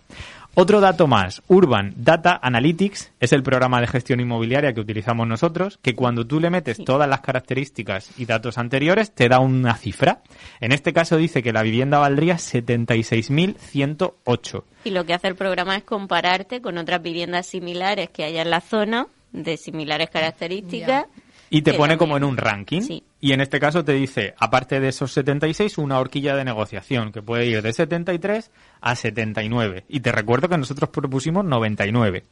Otro 0.59 0.81
dato 0.81 1.05
más, 1.05 1.43
Urban 1.49 1.93
Data 1.97 2.39
Analytics 2.41 3.11
es 3.19 3.31
el 3.31 3.43
programa 3.43 3.79
de 3.79 3.85
gestión 3.85 4.19
inmobiliaria 4.19 4.73
que 4.73 4.81
utilizamos 4.81 5.27
nosotros, 5.27 5.77
que 5.83 5.93
cuando 5.93 6.25
tú 6.25 6.39
le 6.39 6.49
metes 6.49 6.83
todas 6.83 7.07
las 7.07 7.21
características 7.21 8.09
y 8.17 8.25
datos 8.25 8.57
anteriores 8.57 9.11
te 9.11 9.29
da 9.29 9.37
una 9.39 9.75
cifra. 9.75 10.23
En 10.59 10.71
este 10.71 10.93
caso 10.93 11.15
dice 11.15 11.43
que 11.43 11.53
la 11.53 11.61
vivienda 11.61 11.99
valdría 11.99 12.37
76.108. 12.39 14.63
Y 14.83 14.89
lo 14.89 15.05
que 15.05 15.13
hace 15.13 15.27
el 15.27 15.35
programa 15.35 15.75
es 15.75 15.83
compararte 15.83 16.59
con 16.59 16.79
otras 16.79 17.03
viviendas 17.03 17.45
similares 17.45 18.09
que 18.09 18.23
haya 18.23 18.41
en 18.41 18.49
la 18.49 18.61
zona 18.61 19.05
de 19.31 19.57
similares 19.57 20.09
características. 20.09 21.05
Y 21.51 21.61
te 21.61 21.73
pone 21.73 21.89
también- 21.95 21.99
como 21.99 22.17
en 22.17 22.23
un 22.23 22.35
ranking. 22.35 22.81
Sí. 22.81 23.03
Y 23.19 23.33
en 23.33 23.41
este 23.41 23.59
caso 23.59 23.83
te 23.83 23.93
dice, 23.93 24.35
aparte 24.37 24.79
de 24.79 24.89
esos 24.89 25.11
76, 25.11 25.79
una 25.79 25.99
horquilla 25.99 26.35
de 26.35 26.45
negociación 26.45 27.11
que 27.11 27.23
puede 27.23 27.47
ir 27.47 27.63
de 27.63 27.73
73 27.73 28.51
a 28.79 28.95
79. 28.95 29.85
Y 29.89 30.01
te 30.01 30.11
recuerdo 30.11 30.49
que 30.49 30.57
nosotros 30.57 30.91
propusimos 30.91 31.43
99. 31.43 32.23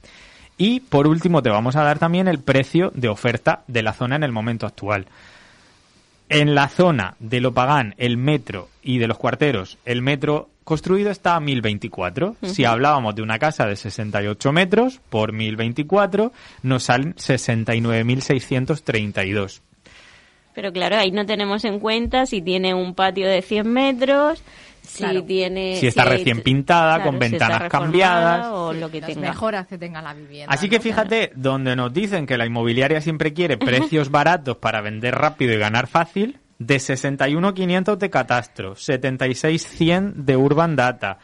Y 0.58 0.82
por 0.82 1.08
último 1.08 1.42
te 1.42 1.50
vamos 1.50 1.76
a 1.76 1.84
dar 1.84 1.98
también 2.00 2.28
el 2.28 2.40
precio 2.40 2.92
de 2.94 3.08
oferta 3.10 3.64
de 3.68 3.84
la 3.84 3.94
zona 3.94 4.16
en 4.16 4.24
el 4.24 4.32
momento 4.32 4.68
actual. 4.68 5.08
En 6.30 6.56
la 6.56 6.70
zona 6.70 7.16
de 7.20 7.42
Lopagán, 7.42 7.94
el 7.98 8.16
metro 8.18 8.70
y 8.82 9.00
de 9.00 9.08
los 9.08 9.18
cuarteros, 9.18 9.78
el 9.86 10.02
metro 10.02 10.50
construido 10.64 11.12
está 11.12 11.36
a 11.36 11.40
1024. 11.40 12.38
Si 12.44 12.66
hablábamos 12.66 13.16
de 13.16 13.22
una 13.22 13.38
casa 13.38 13.66
de 13.66 13.76
68 13.76 14.52
metros 14.52 15.02
por 15.10 15.34
1024, 15.34 16.32
nos 16.64 16.84
salen 16.84 17.14
69.632. 17.16 19.62
Pero 20.56 20.72
claro, 20.72 20.96
ahí 20.98 21.12
no 21.12 21.26
tenemos 21.26 21.66
en 21.66 21.80
cuenta 21.80 22.26
si 22.26 22.42
tiene 22.42 22.74
un 22.74 22.96
patio 22.96 23.28
de 23.28 23.42
100 23.42 23.68
metros, 23.72 24.42
si 24.82 25.00
Claro. 25.04 25.24
tiene... 25.24 25.76
Si 25.76 25.88
está 25.88 26.06
recién 26.06 26.42
pintada, 26.42 27.04
con 27.04 27.20
ventanas 27.20 27.70
cambiadas. 27.70 28.48
O 28.52 28.72
lo 28.72 28.90
que 28.90 29.02
Las 29.02 29.10
tenga. 29.10 29.30
mejoras 29.30 29.68
que 29.68 29.78
tenga 29.78 30.02
la 30.02 30.14
vivienda. 30.14 30.54
Así 30.54 30.70
que 30.70 30.78
¿no? 30.78 30.82
fíjate, 30.82 31.32
donde 31.36 31.76
nos 31.76 31.92
dicen 31.94 32.26
que 32.26 32.38
la 32.38 32.46
inmobiliaria 32.46 33.02
siempre 33.02 33.34
quiere 33.34 33.58
precios 33.58 34.10
baratos 34.10 34.58
para 34.58 34.80
vender 34.82 35.14
rápido 35.16 35.54
y 35.54 35.58
ganar 35.58 35.88
fácil, 35.88 36.40
de 36.58 36.78
61.500 36.78 37.98
de 37.98 38.10
Catastro, 38.10 38.76
76.100 38.76 40.14
de 40.14 40.38
Urban 40.38 40.76
Data, 40.78 41.18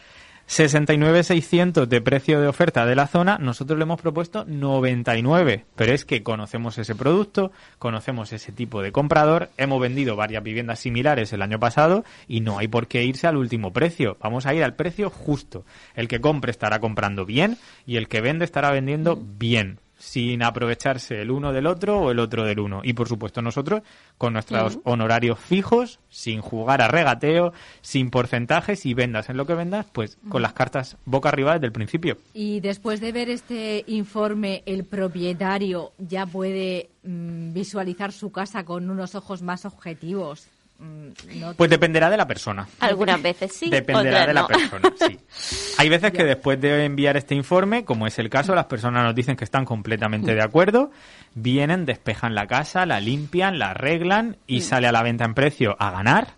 69.600 0.51 1.85
de 1.85 2.01
precio 2.01 2.41
de 2.41 2.49
oferta 2.49 2.85
de 2.85 2.93
la 2.93 3.07
zona, 3.07 3.37
nosotros 3.37 3.79
le 3.79 3.83
hemos 3.83 4.01
propuesto 4.01 4.43
99. 4.43 5.63
Pero 5.77 5.93
es 5.93 6.03
que 6.03 6.23
conocemos 6.23 6.77
ese 6.77 6.93
producto, 6.93 7.53
conocemos 7.79 8.33
ese 8.33 8.51
tipo 8.51 8.81
de 8.81 8.91
comprador, 8.91 9.47
hemos 9.55 9.79
vendido 9.79 10.17
varias 10.17 10.43
viviendas 10.43 10.79
similares 10.79 11.31
el 11.31 11.41
año 11.41 11.57
pasado 11.57 12.03
y 12.27 12.41
no 12.41 12.59
hay 12.59 12.67
por 12.67 12.87
qué 12.87 13.05
irse 13.05 13.27
al 13.27 13.37
último 13.37 13.71
precio. 13.71 14.17
Vamos 14.19 14.45
a 14.45 14.53
ir 14.53 14.61
al 14.65 14.75
precio 14.75 15.09
justo. 15.09 15.63
El 15.95 16.09
que 16.09 16.19
compre 16.19 16.51
estará 16.51 16.79
comprando 16.79 17.25
bien 17.25 17.57
y 17.85 17.95
el 17.95 18.09
que 18.09 18.19
vende 18.19 18.43
estará 18.43 18.71
vendiendo 18.71 19.15
bien 19.15 19.79
sin 20.01 20.41
aprovecharse 20.41 21.21
el 21.21 21.31
uno 21.31 21.53
del 21.53 21.67
otro 21.67 21.99
o 21.99 22.11
el 22.11 22.19
otro 22.19 22.43
del 22.43 22.59
uno. 22.59 22.81
Y 22.83 22.93
por 22.93 23.07
supuesto 23.07 23.41
nosotros 23.41 23.83
con 24.17 24.33
nuestros 24.33 24.79
honorarios 24.83 25.39
fijos, 25.39 25.99
sin 26.09 26.41
jugar 26.41 26.81
a 26.81 26.87
regateo, 26.87 27.53
sin 27.81 28.09
porcentajes 28.09 28.85
y 28.85 28.93
vendas 28.93 29.29
en 29.29 29.37
lo 29.37 29.45
que 29.45 29.53
vendas, 29.53 29.85
pues 29.91 30.17
con 30.29 30.41
las 30.41 30.53
cartas 30.53 30.97
boca 31.05 31.29
arriba 31.29 31.53
desde 31.53 31.67
el 31.67 31.71
principio. 31.71 32.17
Y 32.33 32.59
después 32.61 32.99
de 32.99 33.11
ver 33.11 33.29
este 33.29 33.83
informe, 33.87 34.63
el 34.65 34.85
propietario 34.85 35.93
ya 35.99 36.25
puede 36.25 36.89
mm, 37.03 37.53
visualizar 37.53 38.11
su 38.11 38.31
casa 38.31 38.65
con 38.65 38.89
unos 38.89 39.13
ojos 39.15 39.41
más 39.43 39.65
objetivos. 39.65 40.47
Mm, 40.81 41.39
no 41.39 41.53
Pues 41.53 41.69
dependerá 41.69 42.09
de 42.09 42.17
la 42.17 42.25
persona. 42.27 42.67
Algunas 42.79 43.21
veces 43.21 43.53
sí, 43.53 43.69
Dependerá 43.69 44.23
otras 44.23 44.27
de 44.27 44.33
la 44.33 44.41
no. 44.41 44.47
persona, 44.47 44.93
sí. 44.99 45.19
Hay 45.77 45.89
veces 45.89 46.11
que 46.11 46.23
después 46.23 46.59
de 46.59 46.85
enviar 46.85 47.17
este 47.17 47.35
informe, 47.35 47.85
como 47.85 48.07
es 48.07 48.17
el 48.17 48.29
caso, 48.31 48.55
las 48.55 48.65
personas 48.65 49.03
nos 49.03 49.13
dicen 49.13 49.35
que 49.35 49.43
están 49.43 49.63
completamente 49.63 50.33
de 50.33 50.41
acuerdo, 50.41 50.89
vienen, 51.35 51.85
despejan 51.85 52.33
la 52.33 52.47
casa, 52.47 52.87
la 52.87 52.99
limpian, 52.99 53.59
la 53.59 53.71
arreglan 53.71 54.37
y 54.47 54.61
sale 54.61 54.87
a 54.87 54.91
la 54.91 55.03
venta 55.03 55.23
en 55.23 55.35
precio 55.35 55.75
a 55.77 55.91
ganar. 55.91 56.29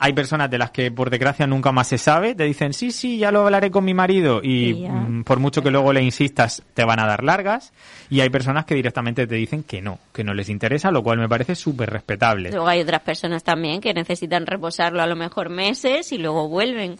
Hay 0.00 0.12
personas 0.12 0.48
de 0.48 0.58
las 0.58 0.70
que 0.70 0.92
por 0.92 1.10
desgracia 1.10 1.46
nunca 1.46 1.72
más 1.72 1.88
se 1.88 1.98
sabe, 1.98 2.36
te 2.36 2.44
dicen 2.44 2.72
sí, 2.72 2.92
sí, 2.92 3.18
ya 3.18 3.32
lo 3.32 3.40
hablaré 3.42 3.70
con 3.72 3.84
mi 3.84 3.94
marido 3.94 4.40
y 4.42 4.86
mm, 4.88 5.24
por 5.24 5.40
mucho 5.40 5.60
que 5.60 5.72
luego 5.72 5.92
le 5.92 6.02
insistas 6.02 6.62
te 6.74 6.84
van 6.84 7.00
a 7.00 7.06
dar 7.06 7.24
largas 7.24 7.72
y 8.08 8.20
hay 8.20 8.30
personas 8.30 8.64
que 8.64 8.76
directamente 8.76 9.26
te 9.26 9.34
dicen 9.34 9.64
que 9.64 9.82
no, 9.82 9.98
que 10.12 10.22
no 10.22 10.34
les 10.34 10.48
interesa, 10.50 10.92
lo 10.92 11.02
cual 11.02 11.18
me 11.18 11.28
parece 11.28 11.56
súper 11.56 11.90
respetable. 11.90 12.50
Luego 12.50 12.68
hay 12.68 12.80
otras 12.80 13.02
personas 13.02 13.42
también 13.42 13.80
que 13.80 13.92
necesitan 13.92 14.46
reposarlo 14.46 15.02
a 15.02 15.06
lo 15.06 15.16
mejor 15.16 15.48
meses 15.48 16.12
y 16.12 16.18
luego 16.18 16.48
vuelven. 16.48 16.96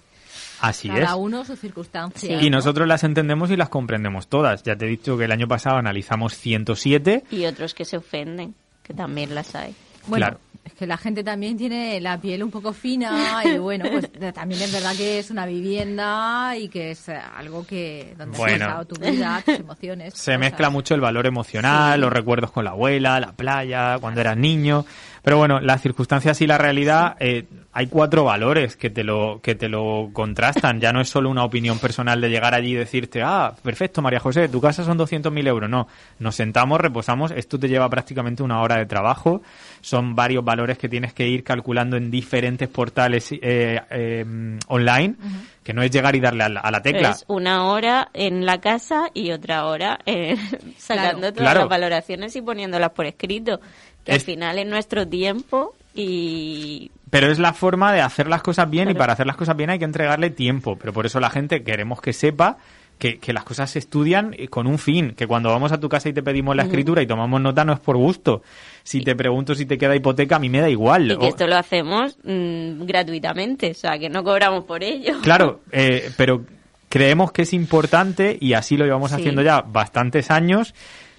Así 0.61 0.89
Cada 0.89 1.01
es. 1.01 1.15
uno 1.17 1.45
su 1.45 1.55
circunstancia. 1.55 2.43
Y 2.43 2.51
nosotros 2.51 2.89
las 2.89 3.05
entendemos 3.05 3.51
y 3.53 3.57
las 3.57 3.69
comprendemos 3.69 4.27
todas. 4.27 4.65
Ya 4.65 4.75
te 4.75 4.87
he 4.87 4.89
dicho 4.89 5.17
que 5.17 5.27
el 5.27 5.33
año 5.33 5.47
pasado 5.47 5.77
analizamos 5.77 6.37
107. 6.37 7.23
Y 7.31 7.45
otros 7.47 7.75
que 7.75 7.85
se 7.85 7.97
ofenden, 7.97 8.57
que 8.83 8.93
también 8.93 9.37
las 9.37 9.55
hay. 9.55 9.73
Bueno, 10.09 10.27
Claro. 10.27 10.41
Es 10.69 10.75
que 10.75 10.87
la 10.87 10.97
gente 10.97 11.25
también 11.25 11.57
tiene 11.57 12.01
la 12.01 12.21
piel 12.21 12.43
un 12.43 12.51
poco 12.51 12.73
fina 12.73 13.43
y 13.45 13.59
bueno, 13.59 13.87
pues 13.91 14.11
eh, 14.21 14.33
también 14.33 14.63
es 14.63 14.73
verdad 14.73 14.95
que 14.97 15.19
es 15.19 15.31
una 15.31 15.47
vivienda 15.47 16.57
y 16.57 16.69
que 16.69 16.93
es 16.93 17.09
eh, 17.09 17.19
algo 17.37 17.67
que 17.67 18.15
donde 18.17 18.37
Bueno. 18.39 18.55
has 18.67 18.71
pasado 18.71 18.85
tu 18.87 18.97
vida, 19.01 19.43
tus 19.47 19.55
emociones. 19.61 20.15
Se 20.15 20.33
cosas. 20.33 20.39
mezcla 20.41 20.71
mucho 20.71 20.95
el 20.95 21.01
valor 21.01 21.27
emocional, 21.27 22.01
los 22.01 22.13
recuerdos 22.13 22.51
con 22.53 22.65
la 22.65 22.71
abuela, 22.71 23.19
la 23.21 23.33
playa, 23.33 23.99
cuando 23.99 24.21
eras 24.21 24.37
niño. 24.37 24.85
Pero 25.23 25.39
bueno, 25.39 25.61
las 25.61 25.83
circunstancias 25.83 26.41
y 26.41 26.47
la 26.47 26.59
realidad, 26.59 27.17
eh, 27.21 27.45
hay 27.73 27.87
cuatro 27.87 28.25
valores 28.25 28.77
que 28.77 28.91
te 28.91 29.05
lo 29.05 29.41
que 29.43 29.55
te 29.55 29.69
lo 29.69 30.11
contrastan. 30.13 30.81
Ya 30.81 30.93
no 30.93 31.01
es 31.01 31.09
solo 31.09 31.31
una 31.31 31.45
opinión 31.45 31.79
personal 31.79 32.21
de 32.21 32.29
llegar 32.31 32.55
allí 32.55 32.73
y 32.73 32.75
decirte, 32.75 33.23
ah, 33.23 33.55
perfecto, 33.63 34.03
María 34.03 34.21
José, 34.21 34.49
tu 34.49 34.61
casa 34.61 34.85
son 34.85 34.99
200.000 34.99 35.47
euros. 35.47 35.69
No, 35.71 35.87
nos 36.19 36.35
sentamos, 36.35 36.81
reposamos. 36.81 37.31
Esto 37.31 37.59
te 37.59 37.69
lleva 37.69 37.89
prácticamente 37.89 38.43
una 38.43 38.61
hora 38.63 38.77
de 38.79 38.87
trabajo. 38.87 39.43
Son 39.81 40.15
varios 40.15 40.45
valores 40.45 40.79
que 40.79 40.89
tienes 40.89 41.13
que 41.13 41.29
ir 41.29 41.45
calculando 41.45 41.97
en 41.97 42.11
diferentes 42.11 42.69
portales 42.69 43.31
eh, 43.33 43.81
eh, 43.91 44.59
online, 44.67 45.15
que 45.63 45.73
no 45.73 45.83
es 45.83 45.91
llegar 45.91 46.17
y 46.17 46.21
darle 46.21 46.45
a 46.45 46.49
la, 46.49 46.61
a 46.61 46.71
la 46.71 46.83
tecla. 46.83 47.11
Es 47.11 47.25
una 47.29 47.67
hora 47.67 48.09
en 48.13 48.45
la 48.47 48.59
casa 48.61 49.11
y 49.15 49.31
otra 49.31 49.67
hora 49.67 49.99
eh, 50.07 50.37
sacando 50.79 51.19
Claro. 51.19 51.33
todas 51.33 51.35
Claro. 51.49 51.61
las 51.61 51.69
valoraciones 51.69 52.35
y 52.37 52.43
poniéndolas 52.43 52.91
por 52.91 53.07
escrito. 53.07 53.61
Que 54.05 54.13
Es- 54.13 54.19
al 54.23 54.27
final 54.27 54.59
es 54.59 54.67
nuestro 54.67 55.07
tiempo 55.07 55.75
y 55.95 56.91
Pero 57.11 57.31
es 57.31 57.39
la 57.39 57.53
forma 57.53 57.93
de 57.93 58.01
hacer 58.01 58.29
las 58.29 58.43
cosas 58.43 58.69
bien 58.71 58.91
y 58.91 58.95
para 58.95 59.13
hacer 59.15 59.27
las 59.27 59.37
cosas 59.37 59.57
bien 59.57 59.71
hay 59.71 59.79
que 59.79 59.85
entregarle 59.85 60.31
tiempo. 60.31 60.77
Pero 60.77 60.93
por 60.93 61.07
eso 61.07 61.21
la 61.21 61.31
gente 61.31 61.63
queremos 61.63 62.01
que 62.01 62.13
sepa 62.13 62.59
que, 62.99 63.19
que 63.19 63.33
las 63.33 63.45
cosas 63.45 63.71
se 63.71 63.79
estudian 63.79 64.35
eh, 64.37 64.49
con 64.49 64.67
un 64.67 64.79
fin. 64.79 65.13
Que 65.17 65.27
cuando 65.27 65.49
vamos 65.51 65.73
a 65.73 65.81
tu 65.81 65.89
casa 65.89 66.09
y 66.09 66.13
te 66.13 66.23
pedimos 66.23 66.55
la 66.57 66.65
escritura 66.65 67.01
y 67.03 67.07
tomamos 67.07 67.41
nota 67.41 67.65
no 67.65 67.73
es 67.73 67.81
por 67.81 67.97
gusto. 67.97 68.43
Si 68.83 69.03
te 69.03 69.15
pregunto 69.17 69.55
si 69.55 69.67
te 69.67 69.79
queda 69.79 69.95
hipoteca, 69.97 70.37
a 70.37 70.39
mí 70.39 70.49
me 70.49 70.61
da 70.61 70.69
igual. 70.69 71.11
y 71.13 71.17
que 71.19 71.29
esto 71.29 71.47
lo 71.47 71.57
hacemos 71.57 72.17
mm, 72.25 72.85
gratuitamente, 72.85 73.71
o 73.71 73.75
sea, 73.75 73.99
que 73.99 74.09
no 74.09 74.23
cobramos 74.25 74.65
por 74.65 74.83
ello. 74.83 75.21
Claro, 75.23 75.61
eh, 75.73 76.11
pero 76.17 76.45
creemos 76.89 77.33
que 77.33 77.43
es 77.43 77.53
importante 77.53 78.37
y 78.41 78.53
así 78.55 78.77
lo 78.77 78.85
llevamos 78.85 79.11
Sí. 79.11 79.17
haciendo 79.17 79.43
ya 79.43 79.61
bastantes 79.63 80.31
años. 80.31 80.75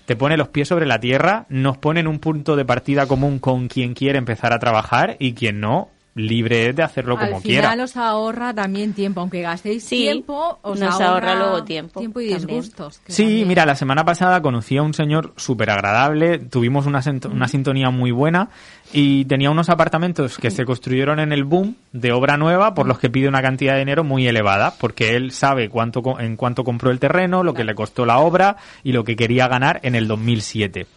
Te 0.09 0.15
pone 0.15 0.37
los 0.37 0.47
pies 0.47 0.67
sobre 0.67 0.87
la 0.87 0.99
tierra, 0.99 1.45
nos 1.49 1.77
pone 1.77 1.99
en 1.99 2.07
un 2.07 2.17
punto 2.17 2.55
de 2.55 2.65
partida 2.65 3.05
común 3.05 3.37
con 3.37 3.67
quien 3.67 3.93
quiere 3.93 4.17
empezar 4.17 4.53
a 4.53 4.57
trabajar 4.57 5.17
y 5.19 5.35
quien 5.35 5.59
no, 5.59 5.89
libre 6.27 6.69
es 6.69 6.75
de 6.75 6.83
hacerlo 6.83 7.17
como 7.17 7.37
Al 7.37 7.41
quiera. 7.41 7.69
final 7.71 7.79
os 7.85 7.97
ahorra 7.97 8.53
también 8.53 8.93
tiempo, 8.93 9.21
aunque 9.21 9.41
gastéis 9.41 9.83
Sí, 9.83 9.97
tiempo, 9.97 10.59
os 10.61 10.79
nos 10.79 10.99
ahorra 11.01 11.35
luego 11.35 11.63
tiempo 11.63 11.99
Tiempo 11.99 12.19
y 12.21 12.29
también. 12.31 12.47
disgustos. 12.61 13.01
Sí, 13.07 13.23
también- 13.23 13.47
mira, 13.47 13.65
la 13.65 13.75
semana 13.75 14.03
pasada 14.05 14.41
conocí 14.41 14.77
a 14.77 14.81
un 14.83 14.93
señor 14.93 15.33
súper 15.37 15.69
agradable, 15.69 16.39
tuvimos 16.39 16.85
una, 16.85 17.01
una 17.31 17.47
sintonía 17.47 17.89
muy 17.89 18.11
buena 18.11 18.49
y 18.91 19.25
tenía 19.25 19.51
unos 19.51 19.69
apartamentos 19.69 20.37
que 20.37 20.49
se 20.51 20.65
construyeron 20.65 21.19
en 21.19 21.31
el 21.31 21.43
boom 21.43 21.75
de 21.93 22.11
obra 22.11 22.37
nueva 22.37 22.73
por 22.73 22.87
los 22.87 22.97
que 22.99 23.09
pide 23.09 23.27
una 23.27 23.41
cantidad 23.41 23.73
de 23.73 23.79
dinero 23.79 24.03
muy 24.03 24.27
elevada, 24.27 24.73
porque 24.79 25.15
él 25.15 25.31
sabe 25.31 25.69
cuánto 25.69 26.01
co- 26.01 26.19
en 26.19 26.35
cuánto 26.35 26.63
compró 26.63 26.89
el 26.91 26.99
terreno, 26.99 27.43
lo 27.43 27.53
que 27.53 27.63
le 27.63 27.75
costó 27.75 28.05
la 28.05 28.19
obra 28.19 28.57
y 28.83 28.91
lo 28.91 29.03
que 29.03 29.15
quería 29.15 29.47
ganar 29.47 29.79
en 29.83 29.95
el 29.95 30.07
2007. 30.07 30.87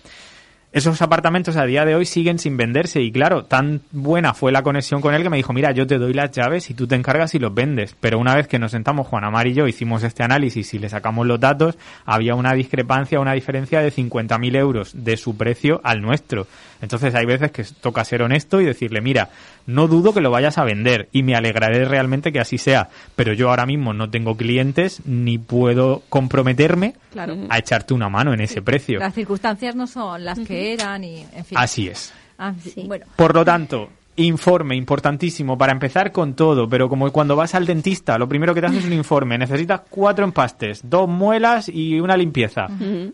Esos 0.72 1.02
apartamentos 1.02 1.56
a 1.56 1.66
día 1.66 1.84
de 1.84 1.94
hoy 1.94 2.06
siguen 2.06 2.38
sin 2.38 2.56
venderse 2.56 3.02
y 3.02 3.12
claro, 3.12 3.44
tan 3.44 3.82
buena 3.90 4.32
fue 4.32 4.52
la 4.52 4.62
conexión 4.62 5.02
con 5.02 5.14
él 5.14 5.22
que 5.22 5.28
me 5.28 5.36
dijo, 5.36 5.52
mira, 5.52 5.70
yo 5.72 5.86
te 5.86 5.98
doy 5.98 6.14
las 6.14 6.30
llaves 6.30 6.70
y 6.70 6.74
tú 6.74 6.86
te 6.86 6.94
encargas 6.94 7.34
y 7.34 7.38
los 7.38 7.52
vendes. 7.52 7.94
Pero 8.00 8.18
una 8.18 8.34
vez 8.34 8.48
que 8.48 8.58
nos 8.58 8.70
sentamos 8.70 9.06
Juan 9.06 9.24
Amar 9.24 9.46
y 9.46 9.52
yo, 9.52 9.66
hicimos 9.66 10.02
este 10.02 10.22
análisis 10.22 10.72
y 10.72 10.78
le 10.78 10.88
sacamos 10.88 11.26
los 11.26 11.38
datos, 11.38 11.76
había 12.06 12.34
una 12.36 12.54
discrepancia, 12.54 13.20
una 13.20 13.34
diferencia 13.34 13.82
de 13.82 13.92
50.000 13.92 14.56
euros 14.56 14.92
de 14.94 15.18
su 15.18 15.36
precio 15.36 15.82
al 15.84 16.00
nuestro. 16.00 16.46
Entonces 16.80 17.14
hay 17.14 17.26
veces 17.26 17.50
que 17.50 17.64
toca 17.82 18.02
ser 18.02 18.22
honesto 18.22 18.58
y 18.62 18.64
decirle, 18.64 19.02
mira, 19.02 19.28
no 19.66 19.88
dudo 19.88 20.12
que 20.12 20.20
lo 20.20 20.30
vayas 20.30 20.58
a 20.58 20.64
vender 20.64 21.08
y 21.12 21.22
me 21.22 21.34
alegraré 21.34 21.84
realmente 21.84 22.32
que 22.32 22.40
así 22.40 22.58
sea, 22.58 22.88
pero 23.16 23.32
yo 23.32 23.50
ahora 23.50 23.66
mismo 23.66 23.92
no 23.92 24.10
tengo 24.10 24.36
clientes 24.36 25.02
ni 25.06 25.38
puedo 25.38 26.02
comprometerme 26.08 26.94
Claro. 27.12 27.36
a 27.48 27.58
echarte 27.58 27.94
una 27.94 28.08
mano 28.08 28.32
en 28.34 28.40
ese 28.40 28.62
precio. 28.62 28.98
Las 28.98 29.14
circunstancias 29.14 29.74
no 29.74 29.86
son 29.86 30.24
las 30.24 30.38
que 30.40 30.72
eran 30.72 31.04
y, 31.04 31.24
en 31.34 31.44
fin. 31.44 31.58
Así 31.58 31.88
es. 31.88 32.12
Ah, 32.38 32.54
sí, 32.60 32.70
Sí. 32.70 32.84
Bueno, 32.86 33.06
Por 33.16 33.34
lo 33.34 33.44
tanto, 33.44 33.88
Informe, 34.16 34.76
importantísimo, 34.76 35.56
para 35.56 35.72
empezar 35.72 36.12
con 36.12 36.34
todo, 36.34 36.68
pero 36.68 36.86
como 36.86 37.10
cuando 37.10 37.34
vas 37.34 37.54
al 37.54 37.64
dentista, 37.64 38.18
lo 38.18 38.28
primero 38.28 38.52
que 38.54 38.60
te 38.60 38.66
haces 38.66 38.80
es 38.80 38.84
un 38.84 38.92
informe, 38.92 39.38
necesitas 39.38 39.80
cuatro 39.88 40.24
empastes, 40.26 40.82
dos 40.84 41.08
muelas 41.08 41.70
y 41.70 41.98
una 41.98 42.14
limpieza. 42.18 42.66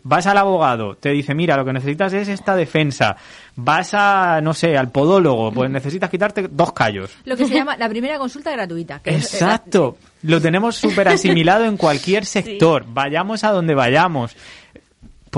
Vas 0.03 0.27
al 0.27 0.39
abogado, 0.39 0.97
te 0.97 1.11
dice, 1.11 1.37
mira, 1.37 1.57
lo 1.57 1.65
que 1.65 1.73
necesitas 1.73 2.13
es 2.15 2.27
esta 2.27 2.57
defensa. 2.57 3.17
Vas 3.55 3.95
a, 3.95 4.41
no 4.43 4.55
sé, 4.55 4.77
al 4.77 4.91
podólogo, 4.91 5.53
pues 5.53 5.71
necesitas 5.71 6.11
quitarte 6.11 6.49
dos 6.51 6.73
callos. 6.73 7.13
Lo 7.25 7.37
que 7.37 7.45
se 7.47 7.55
llama 7.55 7.77
la 7.77 7.89
primera 7.89 8.19
consulta 8.19 8.51
gratuita. 8.51 8.99
que 8.99 9.11
es- 9.15 9.35
Exacto. 9.35 9.97
Lo 10.23 10.41
tenemos 10.41 10.75
súper 10.75 11.07
asimilado 11.09 11.65
en 11.65 11.77
cualquier 11.77 12.25
sector. 12.27 12.85
Vayamos 12.89 13.45
a 13.45 13.53
donde 13.53 13.77
vayamos. 13.77 14.35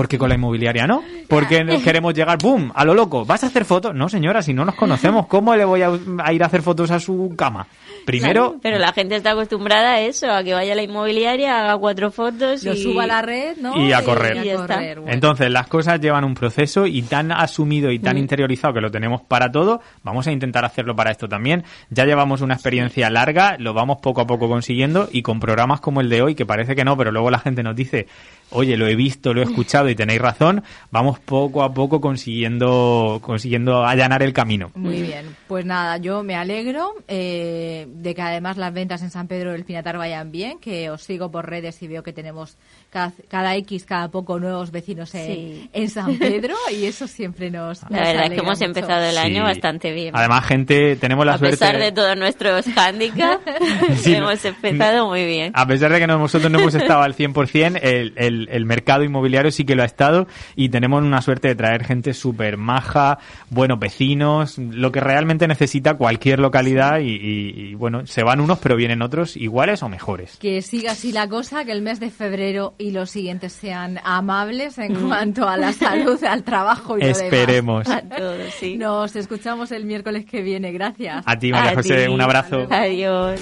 Porque 0.00 0.16
con 0.16 0.30
la 0.30 0.34
inmobiliaria 0.36 0.86
no. 0.86 1.02
Porque 1.28 1.62
queremos 1.84 2.14
llegar, 2.14 2.38
¡boom! 2.40 2.72
A 2.74 2.86
lo 2.86 2.94
loco. 2.94 3.26
¿Vas 3.26 3.44
a 3.44 3.48
hacer 3.48 3.66
fotos? 3.66 3.94
No, 3.94 4.08
señora, 4.08 4.40
si 4.40 4.54
no 4.54 4.64
nos 4.64 4.74
conocemos, 4.76 5.26
¿cómo 5.28 5.54
le 5.54 5.66
voy 5.66 5.82
a, 5.82 5.90
a 6.24 6.32
ir 6.32 6.42
a 6.42 6.46
hacer 6.46 6.62
fotos 6.62 6.90
a 6.90 6.98
su 6.98 7.34
cama? 7.36 7.66
Primero, 8.06 8.56
Pero 8.62 8.78
la 8.78 8.94
gente 8.94 9.14
está 9.16 9.32
acostumbrada 9.32 9.92
a 9.92 10.00
eso, 10.00 10.30
a 10.30 10.42
que 10.42 10.54
vaya 10.54 10.72
a 10.72 10.76
la 10.76 10.82
inmobiliaria, 10.82 11.60
haga 11.60 11.76
cuatro 11.76 12.10
fotos 12.10 12.64
Lo 12.64 12.72
y... 12.72 12.82
suba 12.82 13.04
a 13.04 13.06
la 13.06 13.20
red, 13.20 13.58
¿no? 13.58 13.76
Y 13.76 13.92
a 13.92 14.02
correr. 14.02 14.36
Y 14.36 14.38
a 14.38 14.42
Y 14.42 14.46
ya 14.46 14.54
está. 14.54 14.74
correr, 14.76 15.00
bueno. 15.00 15.12
Entonces, 15.12 15.50
las 15.50 15.66
cosas 15.68 16.00
llevan 16.00 16.24
un 16.24 16.32
proceso 16.34 16.86
y 16.86 17.02
tan 17.02 17.30
asumido 17.30 17.90
y 17.92 17.98
tan 17.98 18.16
Mm. 18.16 18.20
interiorizado 18.20 18.72
que 18.72 18.80
lo 18.80 18.90
tenemos 18.90 19.20
para 19.20 19.52
todo, 19.52 19.82
vamos 20.02 20.26
a 20.26 20.32
intentar 20.32 20.64
hacerlo 20.64 20.96
para 20.96 21.10
esto 21.10 21.28
también. 21.28 21.62
Ya 21.90 22.06
llevamos 22.06 22.40
una 22.40 22.54
experiencia 22.54 23.10
larga, 23.10 23.56
lo 23.58 23.74
vamos 23.74 23.98
poco 24.00 24.22
a 24.22 24.26
poco 24.26 24.48
consiguiendo 24.48 25.08
y 25.12 25.20
con 25.20 25.38
programas 25.38 25.80
como 25.80 26.00
el 26.00 26.08
de 26.08 26.22
hoy, 26.22 26.34
que 26.34 26.46
parece 26.46 26.74
que 26.74 26.84
no, 26.86 26.96
pero 26.96 27.12
luego 27.12 27.30
la 27.30 27.38
gente 27.38 27.62
nos 27.62 27.76
dice, 27.76 28.06
oye, 28.50 28.78
lo 28.78 28.86
he 28.88 28.96
visto, 28.96 29.34
lo 29.34 29.42
he 29.42 29.44
escuchado 29.44 29.88
y 29.90 29.94
tenéis 29.94 30.20
razón, 30.20 30.62
vamos 30.90 31.18
poco 31.18 31.62
a 31.62 31.72
poco 31.74 32.00
consiguiendo, 32.00 33.18
consiguiendo 33.22 33.84
allanar 33.84 34.22
el 34.22 34.32
camino. 34.32 34.70
Muy 34.74 35.02
bien, 35.02 35.36
pues 35.48 35.64
nada, 35.64 35.96
yo 35.98 36.22
me 36.22 36.34
alegro 36.36 36.94
eh, 37.08 37.86
de 37.88 38.14
que 38.14 38.22
además 38.22 38.56
las 38.56 38.72
ventas 38.72 39.02
en 39.02 39.10
San 39.10 39.26
Pedro 39.28 39.52
del 39.52 39.64
Pinatar 39.64 39.98
vayan 39.98 40.30
bien, 40.32 40.58
que 40.58 40.90
os 40.90 41.02
sigo 41.02 41.30
por 41.30 41.48
redes 41.48 41.82
y 41.82 41.88
veo 41.88 42.02
que 42.02 42.12
tenemos 42.12 42.56
cada, 42.90 43.12
cada 43.28 43.54
X, 43.56 43.84
cada 43.84 44.08
poco 44.08 44.38
nuevos 44.38 44.70
vecinos 44.70 45.14
en, 45.14 45.26
Sí. 45.26 45.70
en 45.72 45.88
San 45.90 46.16
Pedro 46.18 46.54
y 46.72 46.84
eso 46.86 47.06
siempre 47.06 47.50
nos... 47.50 47.82
La 47.90 47.98
nos 47.98 48.08
verdad 48.08 48.24
es 48.24 48.30
que 48.30 48.36
hemos 48.40 48.58
mucho. 48.58 48.64
empezado 48.64 49.04
el 49.04 49.12
Sí. 49.12 49.18
año 49.18 49.42
bastante 49.44 49.92
bien. 49.92 50.16
Además, 50.16 50.44
gente, 50.46 50.96
tenemos 50.96 51.24
la 51.26 51.34
a 51.34 51.38
suerte... 51.38 51.56
pesar 51.56 51.78
de 51.78 51.92
todos 51.92 52.16
nuestros 52.16 52.66
hándicaps, 52.66 53.42
Sí, 53.96 54.14
hemos 54.14 54.44
empezado 54.44 55.08
muy 55.08 55.24
bien. 55.26 55.52
A 55.54 55.66
pesar 55.66 55.92
de 55.92 55.98
que 56.00 56.06
no- 56.06 56.18
nosotros 56.18 56.50
no 56.50 56.58
hemos 56.58 56.74
estado 56.74 57.02
al 57.02 57.14
100%, 57.14 57.78
el, 57.82 58.12
el, 58.16 58.48
el 58.50 58.64
mercado 58.66 59.04
inmobiliario 59.04 59.50
sí 59.50 59.64
que 59.64 59.69
lo 59.74 59.82
ha 59.82 59.86
estado 59.86 60.26
y 60.56 60.68
tenemos 60.68 61.02
una 61.02 61.22
suerte 61.22 61.48
de 61.48 61.54
traer 61.54 61.84
gente 61.84 62.14
súper 62.14 62.56
maja, 62.56 63.18
buenos 63.50 63.78
vecinos, 63.78 64.58
lo 64.58 64.92
que 64.92 65.00
realmente 65.00 65.46
necesita 65.48 65.94
cualquier 65.94 66.38
localidad 66.40 66.98
y, 67.00 67.08
y- 67.10 67.50
y, 67.70 67.74
bueno, 67.74 68.06
se 68.06 68.22
van 68.22 68.40
unos 68.40 68.58
pero 68.58 68.76
vienen 68.76 69.02
otros 69.02 69.36
iguales 69.36 69.82
o 69.82 69.88
mejores. 69.88 70.36
Que 70.38 70.62
siga 70.62 70.92
así 70.92 71.12
la 71.12 71.28
cosa, 71.28 71.64
que 71.64 71.72
el 71.72 71.82
mes 71.82 72.00
de 72.00 72.10
febrero 72.10 72.74
y 72.78 72.90
los 72.90 73.10
siguientes 73.10 73.52
sean 73.52 73.98
amables 74.04 74.78
en 74.78 74.94
cuanto 74.94 75.48
a 75.48 75.56
la 75.56 75.72
salud, 75.74 76.22
al 76.24 76.42
trabajo 76.42 76.96
y 76.98 77.00
lo 77.00 77.06
demás. 77.06 77.22
Esperemos. 77.22 77.88
A 77.88 78.00
todos, 78.02 78.54
sí. 78.58 78.76
Nos 78.76 79.16
escuchamos 79.16 79.72
el 79.72 79.84
miércoles 79.84 80.24
que 80.26 80.42
viene. 80.42 80.72
Gracias. 80.72 81.22
A 81.26 81.38
ti, 81.38 81.50
María 81.52 81.72
A 81.72 81.74
José, 81.74 82.06
ti. 82.06 82.12
un 82.12 82.20
abrazo. 82.20 82.66
Adiós. 82.70 83.40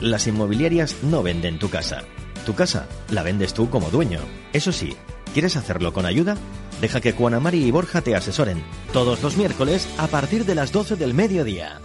Las 0.00 0.26
inmobiliarias 0.26 0.96
no 1.02 1.22
venden 1.22 1.58
tu 1.58 1.68
casa. 1.70 2.02
Tu 2.46 2.54
casa 2.54 2.86
la 3.10 3.22
vendes 3.22 3.52
tú 3.52 3.68
como 3.68 3.90
dueño. 3.90 4.20
Eso 4.52 4.72
sí, 4.72 4.94
¿quieres 5.32 5.56
hacerlo 5.56 5.92
con 5.92 6.06
ayuda? 6.06 6.36
Deja 6.80 7.00
que 7.00 7.12
Juana 7.12 7.40
Mari 7.40 7.64
y 7.64 7.70
Borja 7.70 8.02
te 8.02 8.14
asesoren 8.14 8.62
todos 8.92 9.22
los 9.22 9.36
miércoles 9.36 9.88
a 9.98 10.06
partir 10.06 10.44
de 10.44 10.54
las 10.54 10.72
12 10.72 10.96
del 10.96 11.14
mediodía. 11.14 11.80